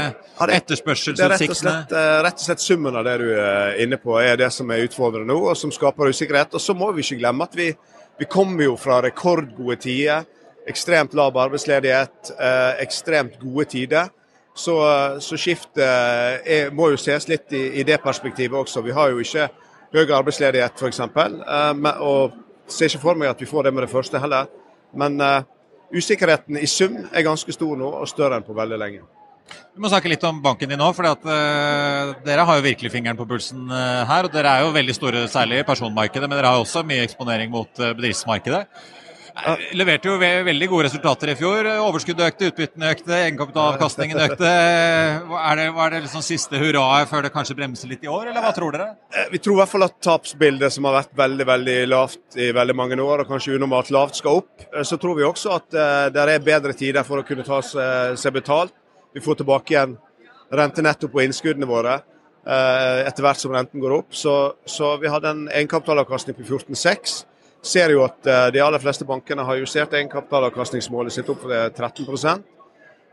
etterspørselsutsiktene? 0.58 1.16
Det 1.16 1.24
er 1.24 1.32
rett 1.32 1.48
og, 1.48 1.60
slett, 1.62 1.96
eh, 1.96 2.18
rett 2.26 2.42
og 2.42 2.44
slett 2.44 2.64
summen 2.66 3.00
av 3.00 3.08
det 3.08 3.16
du 3.22 3.26
er 3.32 3.80
inne 3.86 3.96
på, 4.00 4.18
er 4.20 4.36
det 4.42 4.50
som 4.52 4.68
er 4.74 4.84
utfordrende 4.84 5.32
nå, 5.32 5.38
og 5.48 5.56
som 5.56 5.72
skaper 5.72 6.12
usikkerhet. 6.12 6.52
Og 6.52 6.60
så 6.60 6.76
må 6.76 6.92
vi 6.92 7.06
ikke 7.06 7.22
glemme 7.22 7.48
at 7.48 7.56
vi 7.56 7.70
vi 8.18 8.24
kommer 8.24 8.64
jo 8.64 8.76
fra 8.76 9.00
rekordgode 9.02 9.76
tider. 9.76 10.24
Ekstremt 10.68 11.14
lav 11.14 11.36
arbeidsledighet, 11.36 12.30
eh, 12.40 12.82
ekstremt 12.82 13.38
gode 13.40 13.64
tider. 13.64 14.08
Så, 14.54 14.76
så 15.20 15.36
skiftet 15.36 15.82
er, 15.82 16.70
må 16.70 16.92
jo 16.92 16.98
ses 17.00 17.26
litt 17.28 17.52
i, 17.52 17.80
i, 17.80 17.82
det 17.82 17.98
perspektivet 18.02 18.54
også. 18.58 18.84
Vi 18.86 18.94
har 18.94 19.10
jo 19.10 19.18
ikke 19.18 19.48
høy 19.94 20.12
arbeidsledighet 20.14 20.78
f.eks. 20.78 21.00
Eh, 21.00 21.90
og 21.98 22.38
ser 22.70 22.88
ikke 22.88 23.02
for 23.02 23.18
meg 23.18 23.34
at 23.34 23.42
vi 23.42 23.50
får 23.50 23.66
det 23.66 23.74
med 23.74 23.84
det 23.86 23.90
første 23.92 24.22
heller. 24.22 24.46
Men 24.94 25.20
eh, 25.20 25.42
usikkerheten 25.94 26.58
i 26.58 26.70
sum 26.70 26.96
er 27.12 27.26
ganske 27.26 27.52
stor 27.52 27.76
nå, 27.76 27.90
og 28.00 28.08
større 28.08 28.38
enn 28.38 28.46
på 28.46 28.56
veldig 28.56 28.78
lenge. 28.80 29.02
Vi 29.74 29.82
må 29.82 29.90
snakke 29.90 30.10
litt 30.10 30.24
om 30.26 30.36
banken 30.42 30.70
din 30.70 30.78
nå. 30.78 30.90
for 30.94 31.06
uh, 31.10 32.12
Dere 32.24 32.46
har 32.46 32.58
jo 32.58 32.66
virkelig 32.66 32.92
fingeren 32.94 33.18
på 33.18 33.26
pulsen 33.26 33.66
uh, 33.66 34.04
her. 34.06 34.28
og 34.28 34.34
Dere 34.34 34.52
er 34.52 34.66
jo 34.66 34.74
veldig 34.74 34.94
store, 34.94 35.24
særlig 35.30 35.62
i 35.62 35.66
personmarkedet, 35.66 36.28
men 36.28 36.38
dere 36.38 36.52
har 36.54 36.62
også 36.62 36.84
mye 36.86 37.02
eksponering 37.02 37.50
mot 37.50 37.70
uh, 37.82 37.90
bedriftsmarkedet. 37.90 38.68
Leverte 39.74 40.06
jo 40.06 40.14
ve 40.20 40.28
veldig 40.46 40.68
gode 40.70 40.84
resultater 40.86 41.32
i 41.32 41.34
fjor. 41.34 41.66
Overskuddet 41.88 42.28
økte, 42.28 42.52
utbyttene 42.52 42.92
økte, 42.94 43.16
egenkapitalavkastningen 43.16 44.20
økte. 44.28 44.52
Er 44.52 45.58
det, 45.58 45.64
var 45.74 45.90
det 45.90 46.04
liksom 46.04 46.22
siste 46.22 46.60
hurraet 46.62 47.10
før 47.10 47.26
det 47.26 47.32
kanskje 47.34 47.58
bremser 47.58 47.90
litt 47.90 48.06
i 48.06 48.12
år, 48.12 48.28
eller 48.30 48.46
hva 48.46 48.54
tror 48.54 48.78
dere? 48.78 49.26
Vi 49.32 49.42
tror 49.42 49.58
i 49.58 49.60
hvert 49.64 49.72
fall 49.74 49.88
at 49.88 49.98
tapsbildet, 50.06 50.70
som 50.76 50.86
har 50.86 51.00
vært 51.00 51.18
veldig 51.18 51.48
veldig 51.50 51.76
lavt 51.90 52.38
i 52.38 52.52
veldig 52.54 52.78
mange 52.78 53.00
år, 53.02 53.24
og 53.24 53.34
kanskje 53.34 53.58
unormalt 53.58 53.90
lavt, 53.90 54.22
skal 54.22 54.38
opp. 54.44 54.70
Så 54.86 55.02
tror 55.02 55.18
vi 55.18 55.26
også 55.26 55.58
at 55.58 55.68
det 56.14 56.28
er 56.28 56.48
bedre 56.52 56.78
tider 56.78 57.02
for 57.02 57.18
å 57.18 57.26
kunne 57.26 57.42
ta 57.50 57.58
seg 57.66 58.38
betalt 58.38 58.78
vi 59.14 59.20
får 59.20 59.34
tilbake 59.34 59.74
igjen 59.74 59.96
rentenetto 60.50 61.08
på 61.08 61.22
innskuddene 61.22 61.66
våre 61.66 61.94
eh, 61.94 63.06
etter 63.06 63.22
hvert 63.24 63.40
som 63.40 63.52
renten 63.54 63.80
går 63.80 63.94
opp. 64.00 64.14
Så, 64.14 64.54
så 64.66 64.96
vi 65.02 65.10
hadde 65.10 65.30
en 65.30 65.44
egenkapitalavkastning 65.48 66.36
på 66.38 66.42
14,6. 66.42 67.14
Ser 67.64 67.94
jo 67.94 68.02
at 68.04 68.26
eh, 68.26 68.48
de 68.54 68.62
aller 68.64 68.82
fleste 68.82 69.06
bankene 69.08 69.46
har 69.46 69.60
justert 69.62 69.94
egenkapitalavkastningsmålet 69.94 71.14
sitt 71.14 71.30
opp 71.30 71.46
for 71.46 71.54
13% 71.54 72.50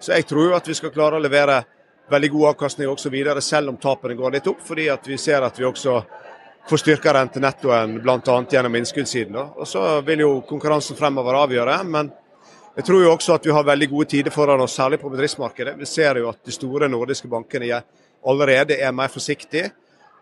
Så 0.01 0.17
jeg 0.17 0.25
tror 0.25 0.49
jo 0.49 0.57
at 0.57 0.67
vi 0.67 0.75
skal 0.75 0.93
klare 0.93 1.19
å 1.19 1.23
levere 1.23 1.61
veldig 2.11 2.29
god 2.33 2.47
avkastning 2.55 2.89
også 2.89 3.11
videre, 3.13 3.41
selv 3.41 3.69
om 3.69 3.77
tapene 3.77 4.17
går 4.17 4.33
litt 4.35 4.47
opp. 4.49 4.63
Fordi 4.65 4.89
at 4.89 5.05
vi 5.07 5.17
ser 5.21 5.45
at 5.45 5.59
vi 5.59 5.67
også 5.69 6.01
får 6.69 6.81
styrka 6.81 7.13
rentenettoen 7.13 7.99
bl.a. 8.01 8.39
gjennom 8.49 8.75
innskuddssiden. 8.75 9.37
Og 9.37 9.69
så 9.69 10.01
vil 10.05 10.25
jo 10.25 10.31
konkurransen 10.49 10.97
fremover 10.97 11.37
avgjøre. 11.45 11.83
men 11.83 12.11
jeg 12.75 12.87
tror 12.87 13.03
jo 13.03 13.11
også 13.11 13.35
at 13.35 13.45
vi 13.45 13.53
har 13.55 13.67
veldig 13.67 13.89
gode 13.91 14.09
tider 14.13 14.31
foran 14.31 14.61
oss, 14.63 14.77
særlig 14.79 15.01
på 15.01 15.11
bedriftsmarkedet. 15.11 15.75
Vi 15.79 15.87
ser 15.89 16.21
jo 16.21 16.29
at 16.31 16.39
de 16.45 16.53
store 16.55 16.87
nordiske 16.89 17.27
bankene 17.31 17.81
allerede 18.27 18.77
er 18.79 18.93
mer 18.95 19.11
forsiktige. 19.11 19.71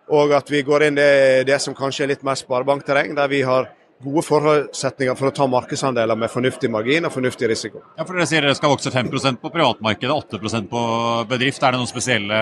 Og 0.09 0.33
at 0.33 0.47
vi 0.49 0.63
går 0.65 0.87
inn 0.87 0.97
i 0.97 1.43
det 1.45 1.59
som 1.61 1.75
kanskje 1.77 2.07
er 2.07 2.15
litt 2.15 2.23
mer 2.25 2.39
sparebankterreng, 2.39 3.13
der 3.17 3.29
vi 3.29 3.43
har 3.45 3.69
gode 4.01 4.23
forutsetninger 4.25 5.17
for 5.19 5.29
å 5.29 5.35
ta 5.35 5.45
markedsandeler 5.51 6.17
med 6.17 6.31
fornuftig 6.31 6.71
margin 6.71 7.05
og 7.05 7.13
fornuftig 7.13 7.49
risiko. 7.51 7.83
Ja, 7.97 8.05
for 8.05 8.15
Dere 8.15 8.29
sier 8.31 8.45
dere 8.45 8.55
skal 8.57 8.71
vokse 8.71 8.93
5% 8.93 9.41
på 9.43 9.51
privatmarkedet, 9.53 10.15
8% 10.39 10.69
på 10.71 10.83
bedrift. 11.29 11.61
Er 11.61 11.75
det 11.75 11.81
noen 11.81 11.91
spesielle 11.91 12.39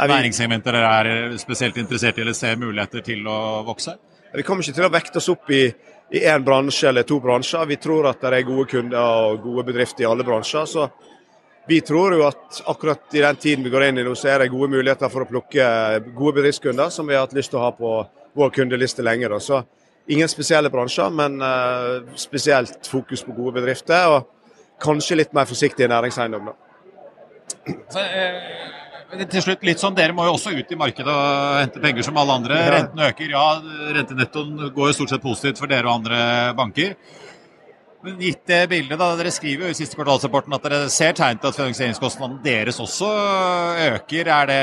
næringssegmenter 0.00 0.78
dere 0.78 0.94
er 1.02 1.36
spesielt 1.42 1.76
interessert 1.82 2.18
i 2.18 2.24
eller 2.24 2.38
ser 2.38 2.56
muligheter 2.62 3.04
til 3.04 3.26
å 3.28 3.60
vokse? 3.66 3.98
Vi 4.30 4.46
kommer 4.46 4.62
ikke 4.62 4.78
til 4.78 4.86
å 4.86 4.92
vekte 4.94 5.18
oss 5.18 5.28
opp 5.32 5.50
i 5.50 5.64
i 6.10 6.24
én 6.26 6.44
bransje 6.44 6.88
eller 6.88 7.02
to 7.02 7.20
bransjer. 7.20 7.66
Vi 7.66 7.76
tror 7.76 8.08
at 8.10 8.20
det 8.22 8.40
er 8.40 8.48
gode 8.48 8.66
kunder 8.70 8.98
og 9.00 9.42
gode 9.44 9.64
bedrifter 9.70 10.04
i 10.04 10.10
alle 10.10 10.26
bransjer. 10.26 10.66
så 10.66 10.88
vi 11.68 11.80
tror 11.80 12.14
jo 12.16 12.24
at 12.26 12.62
akkurat 12.66 13.14
i 13.14 13.20
den 13.20 13.36
tiden 13.36 13.64
vi 13.64 13.70
går 13.70 13.84
inn 13.84 13.98
i 13.98 14.04
nå, 14.04 14.14
så 14.18 14.28
er 14.32 14.38
det 14.42 14.48
gode 14.50 14.72
muligheter 14.72 15.10
for 15.12 15.22
å 15.22 15.28
plukke 15.28 15.66
gode 16.16 16.40
bedriftskunder 16.40 16.90
som 16.90 17.06
vi 17.06 17.14
har 17.14 17.28
hatt 17.28 17.36
lyst 17.36 17.52
til 17.52 17.60
å 17.60 17.66
ha 17.68 17.70
på 17.76 17.92
vår 18.34 18.50
kundeliste 18.56 19.04
lenge. 19.06 19.28
Da. 19.30 19.38
Så 19.38 19.60
ingen 20.10 20.28
spesielle 20.28 20.72
bransjer, 20.72 21.12
men 21.14 21.38
uh, 21.38 22.02
spesielt 22.18 22.90
fokus 22.90 23.22
på 23.22 23.36
gode 23.36 23.60
bedrifter. 23.60 24.16
Og 24.16 24.82
kanskje 24.82 25.20
litt 25.20 25.36
mer 25.36 25.46
forsiktig 25.46 25.86
næringseiendom. 25.92 26.50
Da. 26.50 27.78
Eh 28.00 28.79
til 29.10 29.42
slutt 29.42 29.64
litt 29.66 29.82
sånn, 29.82 29.96
Dere 29.98 30.14
må 30.16 30.24
jo 30.28 30.36
også 30.36 30.52
ut 30.54 30.70
i 30.70 30.78
markedet 30.78 31.10
og 31.10 31.58
hente 31.60 31.82
penger 31.82 32.06
som 32.06 32.18
alle 32.20 32.36
andre. 32.40 32.60
Renten 32.76 33.02
øker, 33.08 33.32
ja. 33.32 33.46
Rentenettoen 33.96 34.70
går 34.76 34.90
jo 34.90 34.96
stort 35.00 35.14
sett 35.14 35.24
positivt 35.24 35.60
for 35.62 35.70
dere 35.70 35.88
og 35.88 36.00
andre 36.00 36.22
banker. 36.58 36.94
Men 38.00 38.16
gitt 38.22 38.46
det 38.48 38.62
bildet, 38.70 38.96
da, 38.96 39.10
Dere 39.18 39.32
skriver 39.34 39.66
jo 39.66 39.74
i 39.74 39.76
siste 39.76 39.98
kvartalsrapporten 39.98 40.54
at 40.56 40.64
dere 40.64 40.86
ser 40.92 41.12
tegn 41.18 41.40
til 41.40 41.50
at 41.50 41.58
finansieringskostnadene 41.58 42.40
deres 42.46 42.80
også 42.80 43.10
øker. 43.90 44.30
Er 44.38 44.48
det 44.48 44.62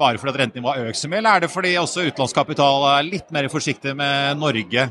bare 0.00 0.20
fordi 0.20 0.32
at 0.32 0.40
rentenivået 0.42 0.80
har 0.80 0.88
økt 0.90 1.00
så 1.00 1.08
mye, 1.08 1.20
eller 1.20 1.36
er 1.36 1.44
det 1.44 1.50
fordi 1.52 1.74
også 1.80 2.06
utenlandskapital 2.06 2.88
er 2.90 3.06
litt 3.08 3.30
mer 3.32 3.48
forsiktig 3.52 3.94
med 3.96 4.40
Norge 4.40 4.90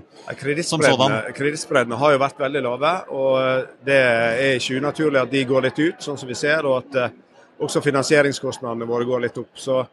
som 0.65 0.81
sådan? 0.81 1.19
Kredittspreddene 1.37 1.97
har 2.01 2.15
jo 2.15 2.21
vært 2.21 2.41
veldig 2.41 2.63
lave, 2.65 2.93
og 3.13 3.75
det 3.85 3.99
er 4.01 4.57
ikke 4.57 4.81
unaturlig 4.81 5.21
at 5.21 5.33
de 5.33 5.45
går 5.49 5.67
litt 5.69 5.81
ut, 5.81 6.01
sånn 6.05 6.17
som 6.17 6.29
vi 6.29 6.37
ser. 6.37 6.65
og 6.65 6.83
at 6.83 7.13
også 7.59 7.81
finansieringskostnadene 7.81 8.87
våre 8.89 9.05
går 9.07 9.23
litt 9.25 9.37
opp. 9.37 9.53
Så, 9.59 9.83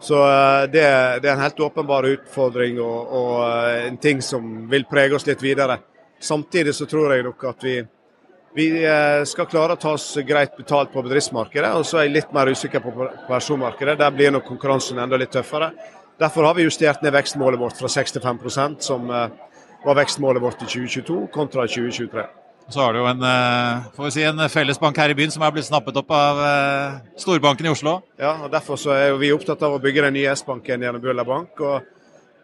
så 0.00 0.20
eh, 0.26 0.66
det, 0.72 0.84
det, 1.22 1.28
er 1.28 1.34
en 1.34 1.44
helt 1.44 1.60
åpenbar 1.60 2.08
utfordring 2.10 2.80
og, 2.82 3.14
og, 3.20 3.32
eh, 3.48 3.88
en 3.88 3.98
ting 4.02 4.22
som 4.22 4.68
vil 4.70 4.86
prege 4.90 5.16
oss 5.16 5.26
litt 5.26 5.42
videre. 5.42 5.78
Samtidig 6.22 6.74
så 6.74 6.86
tror 6.86 7.14
jeg 7.16 7.26
nok 7.26 7.48
at 7.50 7.64
vi, 7.66 7.78
vi 8.54 8.68
eh, 8.84 9.22
skal 9.28 9.48
klare 9.50 9.76
å 9.76 9.80
ta 9.82 9.96
oss 9.96 10.12
greit 10.26 10.54
betalt 10.58 10.92
på 10.92 11.02
bedriftsmarkedet. 11.02 11.72
Og 11.78 11.86
så 11.88 12.00
er 12.00 12.08
jeg 12.08 12.18
litt 12.20 12.36
mer 12.36 12.52
usikker 12.52 12.84
på 12.84 13.08
personmarkedet. 13.28 13.98
Der 14.00 14.14
blir 14.14 14.34
nok 14.34 14.46
konkurransen 14.50 15.02
enda 15.02 15.18
litt 15.20 15.34
tøffere. 15.34 15.72
Derfor 16.20 16.46
har 16.46 16.54
vi 16.54 16.68
justert 16.68 17.02
ned 17.02 17.14
vekstmålet 17.16 17.58
vårt 17.58 17.80
fra 17.80 17.88
6 17.90 18.14
til 18.14 18.22
5 18.22 18.38
som 18.84 19.08
var 19.82 19.96
vekstmålet 19.98 20.42
vårt 20.44 20.60
i 20.62 20.68
2022, 20.68 21.16
kontra 21.34 21.64
2023. 21.66 22.41
Så 22.68 22.80
har 22.80 22.92
du 22.92 22.98
jo 22.98 23.06
en, 23.06 23.22
eh, 23.22 23.82
får 23.96 24.04
vi 24.04 24.10
si, 24.10 24.22
en 24.22 24.48
fellesbank 24.48 24.96
her 24.96 25.10
i 25.10 25.14
byen 25.14 25.30
som 25.30 25.42
er 25.42 25.50
blitt 25.52 25.66
snappet 25.66 25.96
opp 25.96 26.10
av 26.10 26.38
eh, 26.40 27.00
storbanken 27.20 27.66
i 27.66 27.72
Oslo. 27.72 27.98
Ja, 28.20 28.36
og 28.44 28.50
Derfor 28.52 28.78
så 28.80 28.94
er 28.96 29.16
vi 29.20 29.32
opptatt 29.32 29.62
av 29.62 29.74
å 29.76 29.80
bygge 29.82 30.06
den 30.06 30.14
nye 30.14 30.30
S-banken 30.32 30.80
gjennom 30.80 31.02
Bøhler 31.02 31.26
Bank. 31.28 31.60
Og, 31.60 31.82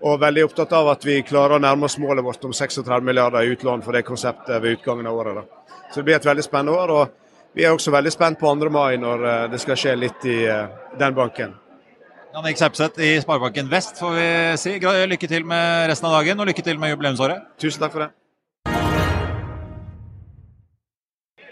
og, 0.02 0.18
veldig 0.20 0.44
opptatt 0.44 0.74
av 0.76 0.90
at 0.92 1.06
vi 1.06 1.22
klarer 1.22 1.56
å 1.56 1.62
nærme 1.62 1.88
oss 1.88 1.98
målet 1.98 2.24
vårt 2.24 2.44
om 2.44 2.52
36 2.52 3.00
milliarder 3.06 3.46
i 3.46 3.54
utlån 3.54 3.82
for 3.86 3.96
det 3.96 4.04
konseptet 4.04 4.60
ved 4.62 4.78
utgangen 4.78 5.08
av 5.08 5.16
året. 5.16 5.40
Da. 5.40 5.72
Så 5.88 6.00
det 6.00 6.08
blir 6.10 6.18
et 6.18 6.28
veldig 6.28 6.44
spennende 6.44 6.76
år. 6.76 6.90
og 6.90 7.56
Vi 7.56 7.64
er 7.64 7.72
også 7.72 7.94
veldig 7.94 8.12
spent 8.12 8.38
på 8.38 8.52
2. 8.52 8.70
mai 8.70 8.98
når 9.00 9.24
eh, 9.24 9.48
det 9.54 9.62
skal 9.64 9.80
skje 9.80 9.96
litt 9.96 10.28
i 10.28 10.38
den 10.98 11.16
banken. 11.16 11.56
Jan-Erik 12.34 12.60
Sepseth 12.60 13.00
i 13.00 13.16
Sparebanken 13.22 13.70
Vest 13.72 13.96
får 13.98 14.12
vi 14.14 14.30
si. 14.60 14.78
Lykke 15.08 15.28
til 15.28 15.48
med 15.48 15.88
resten 15.88 16.10
av 16.10 16.20
dagen 16.20 16.40
og 16.40 16.52
lykke 16.52 16.62
til 16.62 16.78
med 16.78 16.92
jubileumsåret. 16.92 17.54
Tusen 17.56 17.80
takk 17.80 17.96
for 17.96 18.04
det. 18.04 18.12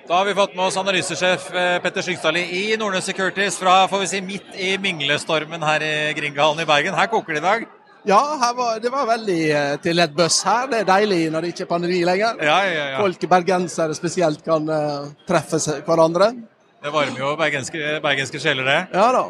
Da 0.08 0.14
har 0.14 0.24
vi 0.24 0.34
fått 0.34 0.52
med 0.54 0.68
oss 0.68 0.76
analysesjef 0.78 1.48
eh, 1.50 1.80
Petter 1.82 2.04
Skyggstadli 2.06 2.44
i 2.54 2.76
Nordnes 2.78 3.08
Securities 3.08 3.56
fra 3.58 3.88
får 3.90 4.04
vi 4.04 4.06
si, 4.06 4.20
midt 4.22 4.52
i 4.54 4.68
minglestormen 4.78 5.64
her 5.66 5.82
i 5.82 5.94
Grieghallen 6.14 6.62
i 6.62 6.66
Bergen. 6.68 6.94
Her 6.94 7.08
koker 7.10 7.34
det 7.34 7.40
i 7.40 7.42
dag. 7.42 7.64
Ja, 8.06 8.20
var, 8.54 8.78
det 8.78 8.92
var 8.94 9.08
veldig 9.08 9.40
eh, 9.50 9.72
til 9.82 9.98
et 9.98 10.14
buss 10.14 10.36
her. 10.46 10.68
Det 10.70 10.84
er 10.84 10.86
deilig 10.92 11.18
når 11.34 11.42
det 11.42 11.50
ikke 11.50 11.66
er 11.66 11.70
pandemi 11.72 11.98
lenger. 12.06 12.38
Ja, 12.38 12.60
ja, 12.70 12.86
ja. 12.92 13.00
Folk 13.02 13.26
bergensere 13.34 13.98
spesielt 13.98 14.46
kan 14.46 14.70
uh, 14.70 15.10
treffe 15.26 15.58
hverandre. 15.88 16.30
Det 16.86 16.94
varmer 16.94 17.24
jo 17.24 17.34
bergenske, 17.42 17.96
bergenske 18.04 18.38
sjeler, 18.38 18.70
det. 18.70 18.80
Ja 18.94 19.10
da. 19.16 19.26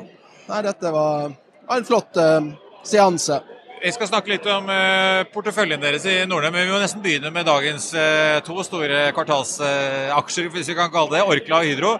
Nei, 0.51 0.63
dette 0.69 0.93
var, 0.93 1.33
var 1.71 1.81
en 1.81 1.89
flott 1.89 2.21
uh, 2.21 2.53
seanse. 2.85 3.41
Vi 3.83 3.93
skal 3.93 4.09
snakke 4.09 4.33
litt 4.33 4.47
om 4.49 4.71
uh, 4.73 5.27
porteføljen 5.35 5.83
deres 5.83 6.07
i 6.09 6.15
Nordne, 6.29 6.49
men 6.55 6.65
vi 6.65 6.73
må 6.73 6.79
nesten 6.81 7.03
begynne 7.05 7.29
med 7.33 7.45
dagens 7.45 7.91
uh, 7.93 8.39
to 8.47 8.57
store 8.65 9.11
kvartalsaksjer, 9.17 10.49
hvis 10.55 10.71
vi 10.73 10.77
kan 10.79 10.93
kalle 10.93 11.19
det. 11.19 11.25
Orkla 11.29 11.61
og 11.61 11.69
Hydro. 11.69 11.91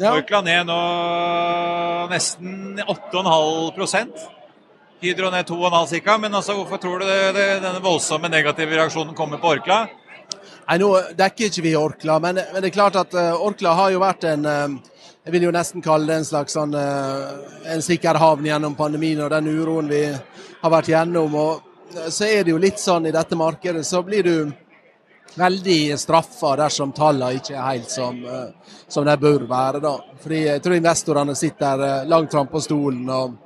Ja. 0.00 0.14
Orkla 0.14 0.40
ned 0.46 0.64
nå 0.70 0.78
nesten 2.08 2.80
8,5% 2.86 4.22
Hydro 5.04 5.28
ned 5.34 5.48
2,5 5.50 6.00
ca. 6.00 6.16
Men 6.22 6.38
altså, 6.40 6.56
hvorfor 6.56 6.80
tror 6.80 7.02
du 7.02 7.08
det, 7.10 7.20
det, 7.36 7.48
denne 7.66 7.84
voldsomme 7.84 8.32
negative 8.32 8.80
reaksjonen 8.80 9.12
kommer 9.18 9.42
på 9.42 9.52
Orkla? 9.58 9.82
Nei, 10.70 10.78
Nå 10.80 10.88
dekker 11.18 11.50
ikke 11.50 11.66
vi 11.66 11.76
Orkla, 11.76 12.16
men, 12.22 12.40
men, 12.40 12.62
det 12.62 12.70
er 12.70 12.78
klart 12.78 12.96
at 12.96 13.12
Orkla 13.36 13.76
har 13.76 13.92
jo 13.92 14.00
vært 14.00 14.24
en 14.30 14.48
jeg 15.24 15.34
vil 15.34 15.44
jo 15.48 15.52
nesten 15.52 15.82
kalle 15.84 16.08
det 16.08 16.20
en 16.20 16.24
slags 16.24 16.54
sånn, 16.56 16.72
en 16.74 17.82
sikker 17.84 18.16
havn 18.16 18.46
gjennom 18.46 18.76
pandemien 18.78 19.20
og 19.20 19.30
den 19.34 19.50
uroen 19.52 19.90
vi 19.90 20.04
har 20.62 20.72
vært 20.72 20.88
gjennom. 20.92 21.34
og 21.34 21.60
eh, 21.96 22.08
Så 22.08 22.24
er 22.24 22.44
det 22.44 22.54
jo 22.54 22.60
litt 22.60 22.80
sånn 22.80 23.06
i 23.06 23.14
dette 23.14 23.36
markedet, 23.36 23.84
så 23.86 24.02
blir 24.06 24.24
du 24.24 24.52
veldig 25.36 25.98
straffa 26.00 26.56
dersom 26.58 26.92
tallene 26.96 27.38
ikke 27.38 27.54
er 27.54 27.68
helt 27.68 27.92
som, 27.92 28.18
eh, 28.24 28.74
som 28.88 29.06
de 29.06 29.16
bør 29.16 29.46
være. 29.50 29.80
da. 29.80 29.94
Fordi 30.22 30.42
Jeg 30.46 30.62
tror 30.62 30.76
investorene 30.76 31.36
sitter 31.36 31.86
eh, 31.86 32.08
langt 32.08 32.32
fram 32.32 32.48
på 32.48 32.60
stolen 32.60 33.08
og, 33.08 33.38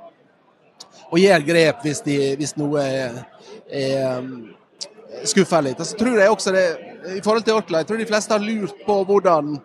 og 1.11 1.19
gjør 1.19 1.45
grep 1.45 1.83
hvis, 1.85 2.01
de, 2.01 2.17
hvis 2.39 2.57
noe 2.57 2.81
er, 2.81 3.23
er 3.69 4.25
skuffer 5.25 5.61
litt. 5.61 5.79
Og 5.79 5.97
tror 5.99 6.19
jeg 6.19 6.31
også 6.31 6.51
det, 6.51 6.65
I 7.17 7.21
forhold 7.21 7.45
til 7.45 7.59
Orkla, 7.59 7.83
jeg 7.83 7.87
tror 7.87 7.97
de 8.01 8.09
fleste 8.09 8.33
har 8.33 8.43
lurt 8.43 8.85
på 8.85 9.03
hvordan 9.05 9.55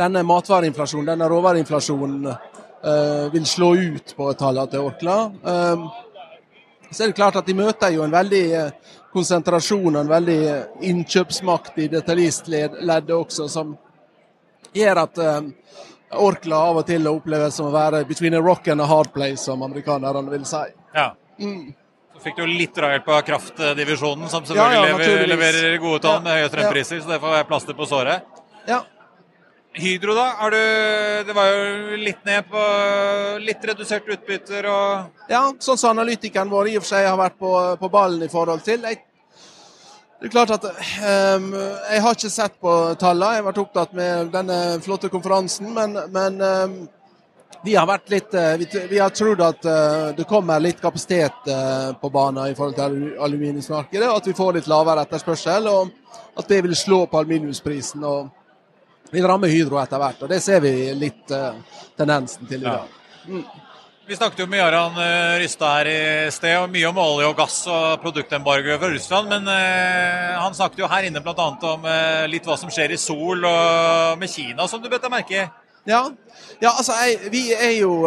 denne 0.00 0.22
matvareinflasjonen, 0.26 1.12
denne 1.12 1.28
råvareinflasjonen, 1.30 2.30
uh, 2.30 3.26
vil 3.32 3.46
slå 3.46 3.74
ut 3.76 4.14
på 4.16 4.30
tallene 4.38 4.72
til 4.72 4.86
Orkla. 4.88 5.18
Um, 5.42 5.90
så 6.90 7.04
er 7.04 7.12
det 7.12 7.18
klart 7.20 7.38
at 7.38 7.46
de 7.46 7.54
møter 7.54 7.92
jo 7.94 8.02
en 8.02 8.10
veldig 8.10 8.46
eh, 8.58 8.94
konsentrasjon 9.14 9.92
og 9.92 10.00
en 10.00 10.08
veldig 10.10 10.38
eh, 10.50 10.64
innkjøpsmakt 10.90 11.78
i 11.78 11.86
detaljistleddet 11.92 13.12
også, 13.14 13.46
som 13.46 13.76
gjør 14.74 15.04
at 15.04 15.20
Orkla 16.18 16.64
av 16.72 16.80
og 16.80 16.88
til 16.88 17.06
oppleves 17.06 17.54
som 17.60 17.68
å 17.68 17.74
være 17.74 18.02
between 18.08 18.34
a 18.34 18.42
rock 18.42 18.66
and 18.74 18.82
a 18.82 18.88
hard 18.90 19.12
place, 19.14 19.44
som 19.44 19.62
amerikanerne 19.62 20.32
vil 20.32 20.42
si. 20.50 20.64
Ja. 20.96 21.12
Mm. 21.38 21.68
Så 22.10 22.24
fikk 22.24 22.40
du 22.40 22.48
litt 22.50 22.74
drahjelp 22.74 23.06
av 23.14 23.22
kraftdivisjonen, 23.28 24.26
som 24.32 24.42
selvfølgelig 24.48 24.90
ja, 24.90 25.12
ja, 25.22 25.28
leverer 25.30 25.78
gode 25.78 26.02
tall 26.02 26.24
med 26.24 26.40
høye 26.40 26.50
strømpriser, 26.50 27.04
så 27.04 27.14
det 27.14 27.20
får 27.22 27.36
være 27.36 27.46
plaster 27.52 27.78
på 27.78 27.86
såret. 27.86 28.26
Ja, 28.66 28.82
Hydro, 29.72 30.14
da? 30.14 30.50
Du, 30.50 30.56
det 31.26 31.34
var 31.34 31.46
jo 31.46 31.98
litt 32.02 32.24
ned 32.26 32.48
på 32.50 32.62
litt 33.44 33.66
redusert 33.70 34.08
utbytter 34.10 34.66
og 34.66 35.28
Ja, 35.30 35.44
sånn 35.62 35.78
som 35.78 35.92
analytikeren 35.92 36.50
vår 36.50 36.72
i 36.72 36.78
og 36.80 36.82
for 36.82 36.90
seg 36.90 37.06
har 37.06 37.18
vært 37.20 37.36
på, 37.38 37.52
på 37.78 37.90
ballen 37.92 38.24
i 38.26 38.30
forhold 38.32 38.64
til. 38.66 38.82
Jeg, 38.82 39.04
det 40.18 40.26
er 40.26 40.32
klart 40.34 40.56
at 40.56 40.66
um, 40.66 41.52
Jeg 41.54 42.02
har 42.02 42.16
ikke 42.18 42.32
sett 42.34 42.56
på 42.58 42.72
tallene, 42.98 43.36
jeg 43.36 43.44
har 43.44 43.46
vært 43.46 43.60
opptatt 43.62 43.94
med 43.94 44.32
denne 44.34 44.56
flotte 44.82 45.12
konferansen. 45.12 45.70
Men, 45.76 45.94
men 46.10 46.42
um, 46.42 46.74
vi 47.62 47.78
har 47.78 47.86
vært 47.86 48.10
litt 48.10 48.34
uh, 48.34 48.56
vi, 48.58 48.66
vi, 48.90 48.98
har 48.98 49.14
trodd 49.14 49.44
at 49.46 49.70
uh, 49.70 50.10
det 50.18 50.26
kommer 50.26 50.58
litt 50.66 50.82
kapasitet 50.82 51.46
uh, 51.46 51.94
på 51.94 52.10
banen 52.10 52.50
i 52.50 52.58
forhold 52.58 52.74
til 52.74 53.22
aluminiumsmarkedet, 53.22 54.10
at 54.10 54.26
vi 54.26 54.34
får 54.34 54.58
litt 54.58 54.68
lavere 54.72 55.06
etterspørsel. 55.06 55.70
Og 55.70 55.96
at 56.42 56.50
det 56.50 56.60
vil 56.66 56.74
slå 56.74 57.04
på 57.06 57.22
aluminiumsprisen. 57.22 58.02
og 58.02 58.39
vil 59.10 59.26
ramme 59.26 59.50
Hydro 59.50 59.80
etter 59.82 60.00
hvert. 60.00 60.22
og 60.22 60.30
Det 60.30 60.40
ser 60.44 60.62
vi 60.64 60.74
litt 60.96 61.34
uh, 61.34 61.58
tendensen 61.98 62.46
til 62.50 62.62
i 62.62 62.68
dag. 62.68 62.96
Mm. 63.26 63.44
Vi 64.10 64.16
snakket 64.16 64.40
jo 64.42 64.46
med 64.50 64.58
Jaran 64.58 64.96
uh, 64.98 65.66
her 65.70 65.86
i 65.86 66.30
sted, 66.34 66.56
og 66.58 66.72
mye 66.72 66.88
om 66.88 66.96
olje 66.98 67.28
og 67.30 67.36
gass 67.38 67.60
og 67.70 68.00
produktembargo 68.02 68.74
fra 68.82 68.88
Russland. 68.90 69.28
Men 69.30 69.46
uh, 69.46 70.40
han 70.42 70.56
snakket 70.56 70.82
jo 70.82 70.88
her 70.90 71.06
inne 71.06 71.22
bl.a. 71.22 71.44
om 71.46 71.86
uh, 71.86 72.24
litt 72.26 72.48
hva 72.48 72.56
som 72.58 72.72
skjer 72.74 72.90
i 72.90 72.98
Sol 72.98 73.46
og 73.46 74.18
med 74.18 74.32
Kina, 74.32 74.66
som 74.66 74.82
du 74.82 74.88
bet 74.90 75.06
deg 75.06 75.14
merke 75.14 75.36
i. 75.38 75.46
Ja, 75.86 76.02
ja 76.58 76.72
altså 76.72 76.98
jeg, 77.04 77.30
vi 77.30 77.44
er 77.54 77.70
jo 77.78 78.02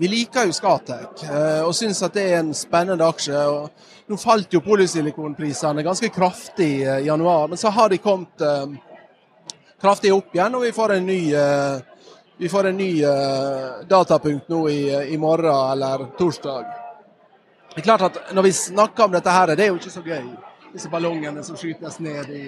Vi 0.00 0.08
liker 0.08 0.46
jo 0.48 0.54
Scatec 0.54 1.26
og 1.66 1.74
syns 1.76 2.00
at 2.06 2.14
det 2.14 2.22
er 2.30 2.38
en 2.38 2.54
spennende 2.56 3.04
aksje. 3.04 3.42
og 3.50 4.06
Nå 4.06 4.16
falt 4.22 4.54
jo 4.54 4.62
polysilikonprisene 4.62 5.84
ganske 5.84 6.08
kraftig 6.14 6.70
i 6.86 7.04
januar, 7.10 7.50
men 7.50 7.58
så 7.58 7.74
har 7.74 7.90
de 7.90 7.98
kommet 7.98 8.46
kraftig 9.80 10.14
opp 10.14 10.34
igjen, 10.34 10.54
og 10.54 10.62
vi 10.62 10.72
får 10.72 10.96
en 10.96 11.06
ny, 11.06 11.34
eh, 11.34 11.78
vi 12.38 12.48
får 12.48 12.70
en 12.70 12.76
ny 12.76 12.90
eh, 13.04 13.84
datapunkt 13.88 14.48
nå 14.48 14.68
i, 14.68 14.80
i, 15.12 15.18
morgen 15.18 15.72
eller 15.72 16.06
torsdag. 16.18 16.64
Det 17.74 17.82
er 17.82 17.84
klart 17.84 18.02
at 18.02 18.32
Når 18.32 18.42
vi 18.42 18.52
snakker 18.52 19.04
om 19.04 19.12
dette, 19.12 19.30
her, 19.30 19.46
det 19.56 19.64
er 19.64 19.68
jo 19.68 19.76
ikke 19.76 19.92
så 19.92 20.02
gøy, 20.04 20.24
disse 20.72 20.88
ballongene 20.88 21.44
som 21.44 21.56
skytes 21.56 22.00
ned 22.00 22.30
i 22.32 22.42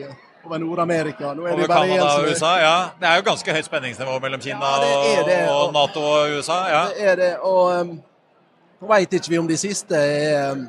over 0.44 0.58
Nord-Amerika. 0.58 1.34
Nå 1.34 1.46
er 1.46 1.52
Over 1.52 1.66
Canada 1.66 2.08
og 2.18 2.30
USA, 2.30 2.52
ja. 2.62 2.76
Det 3.00 3.08
er 3.08 3.16
jo 3.16 3.24
ganske 3.26 3.52
høyt 3.52 3.68
spenningsnivå 3.68 4.18
mellom 4.22 4.40
Kina 4.40 4.72
Ja, 4.72 4.78
det 4.82 5.26
det, 5.26 5.38
og, 5.50 5.72
Nato 5.72 6.00
og 6.00 6.38
USA. 6.38 6.58
ja. 6.68 6.84
Det 6.88 7.08
er 7.10 7.16
det. 7.16 7.32
Og 7.42 7.80
um, 7.80 8.02
veit 8.88 9.12
vet 9.12 9.20
ikke 9.20 9.34
vi 9.34 9.38
om 9.38 9.48
de 9.48 9.56
siste 9.56 9.96
er, 9.96 10.52
um, 10.52 10.68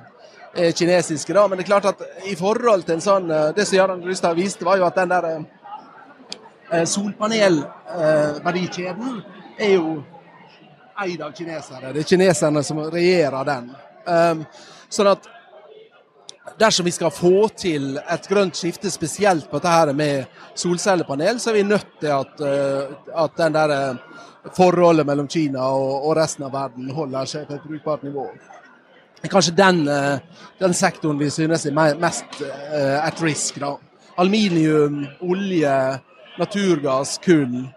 er 0.56 0.72
kinesiske, 0.72 1.34
da, 1.34 1.48
men 1.48 1.58
det 1.58 1.64
er 1.64 1.72
klart 1.72 1.86
at 1.86 2.28
i 2.28 2.36
forhold 2.36 2.84
til 2.84 2.98
en 2.98 3.02
sånn 3.06 3.28
Det 3.56 3.68
som 3.68 3.78
Jarand 3.78 4.04
Rystad 4.04 4.36
viste, 4.36 4.66
var 4.66 4.78
jo 4.78 4.86
at 4.88 4.98
den 4.98 5.10
der 5.14 5.28
uh, 5.38 5.59
solpanelverdikjeden 6.70 9.22
er 9.58 9.74
jo 9.74 10.04
eid 11.00 11.22
av 11.24 11.32
kinesere. 11.36 11.94
Det 11.94 12.00
er 12.04 12.08
kineserne 12.12 12.64
som 12.66 12.78
regjerer 12.92 13.44
den. 13.48 13.70
Um, 14.10 14.46
sånn 14.92 15.12
at 15.12 15.28
dersom 16.60 16.86
vi 16.86 16.92
skal 16.92 17.12
få 17.14 17.48
til 17.58 17.98
et 18.00 18.28
grønt 18.30 18.58
skifte, 18.58 18.92
spesielt 18.92 19.50
på 19.52 19.62
dette 19.64 19.94
med 19.96 20.26
solcellepanel, 20.58 21.40
så 21.40 21.52
er 21.52 21.60
vi 21.60 21.68
nødt 21.68 22.00
til 22.02 22.14
at, 22.16 22.42
eh, 22.42 22.96
at 23.24 23.38
den 23.38 23.56
der 23.56 23.76
eh, 23.76 23.96
forholdet 24.56 25.08
mellom 25.08 25.28
Kina 25.28 25.70
og, 25.72 26.16
resten 26.18 26.48
av 26.48 26.54
verden 26.54 26.90
holder 26.96 27.30
seg 27.30 27.48
på 27.48 27.58
et 27.58 27.68
brukbart 27.68 28.04
nivå. 28.04 28.28
Kanskje 29.30 29.56
den, 29.56 29.88
eh, 29.88 30.20
den 30.60 30.74
sektoren 30.74 31.20
vi 31.20 31.30
synes 31.30 31.66
er 31.66 31.96
mest 32.00 32.42
eh, 32.42 33.06
at 33.06 33.24
risk. 33.24 33.60
Da. 33.60 33.76
Aluminium, 34.18 35.06
olje, 35.22 36.00
naturgass, 36.40 37.18
kull. 37.24 37.68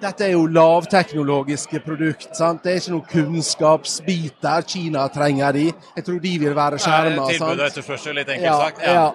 Dette 0.00 0.26
er 0.26 0.32
jo 0.34 0.42
lavteknologiske 0.52 1.80
produkt. 1.80 2.28
sant? 2.36 2.62
Det 2.62 2.72
er 2.72 2.80
ikke 2.82 2.90
noen 2.92 3.06
kunnskapsbiter 3.12 4.66
Kina 4.68 5.06
trenger 5.08 5.52
de. 5.56 5.72
Jeg 5.96 6.04
tror 6.04 6.18
de 6.20 6.38
vil 6.38 6.54
være 6.56 6.74
er 6.74 6.84
skjerma. 6.84 7.26
tilbud 7.30 7.60
og 7.60 7.66
etterspørsel, 7.66 8.14
litt 8.14 8.28
enkelt 8.28 8.44
Ja, 8.44 8.58
sagt. 8.60 8.82
ja. 8.82 9.12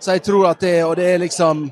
Så 0.00 0.12
jeg 0.12 0.22
tror 0.22 0.46
at 0.50 0.60
det, 0.60 0.84
og 0.84 0.96
det 0.96 1.06
er 1.14 1.18
liksom 1.18 1.70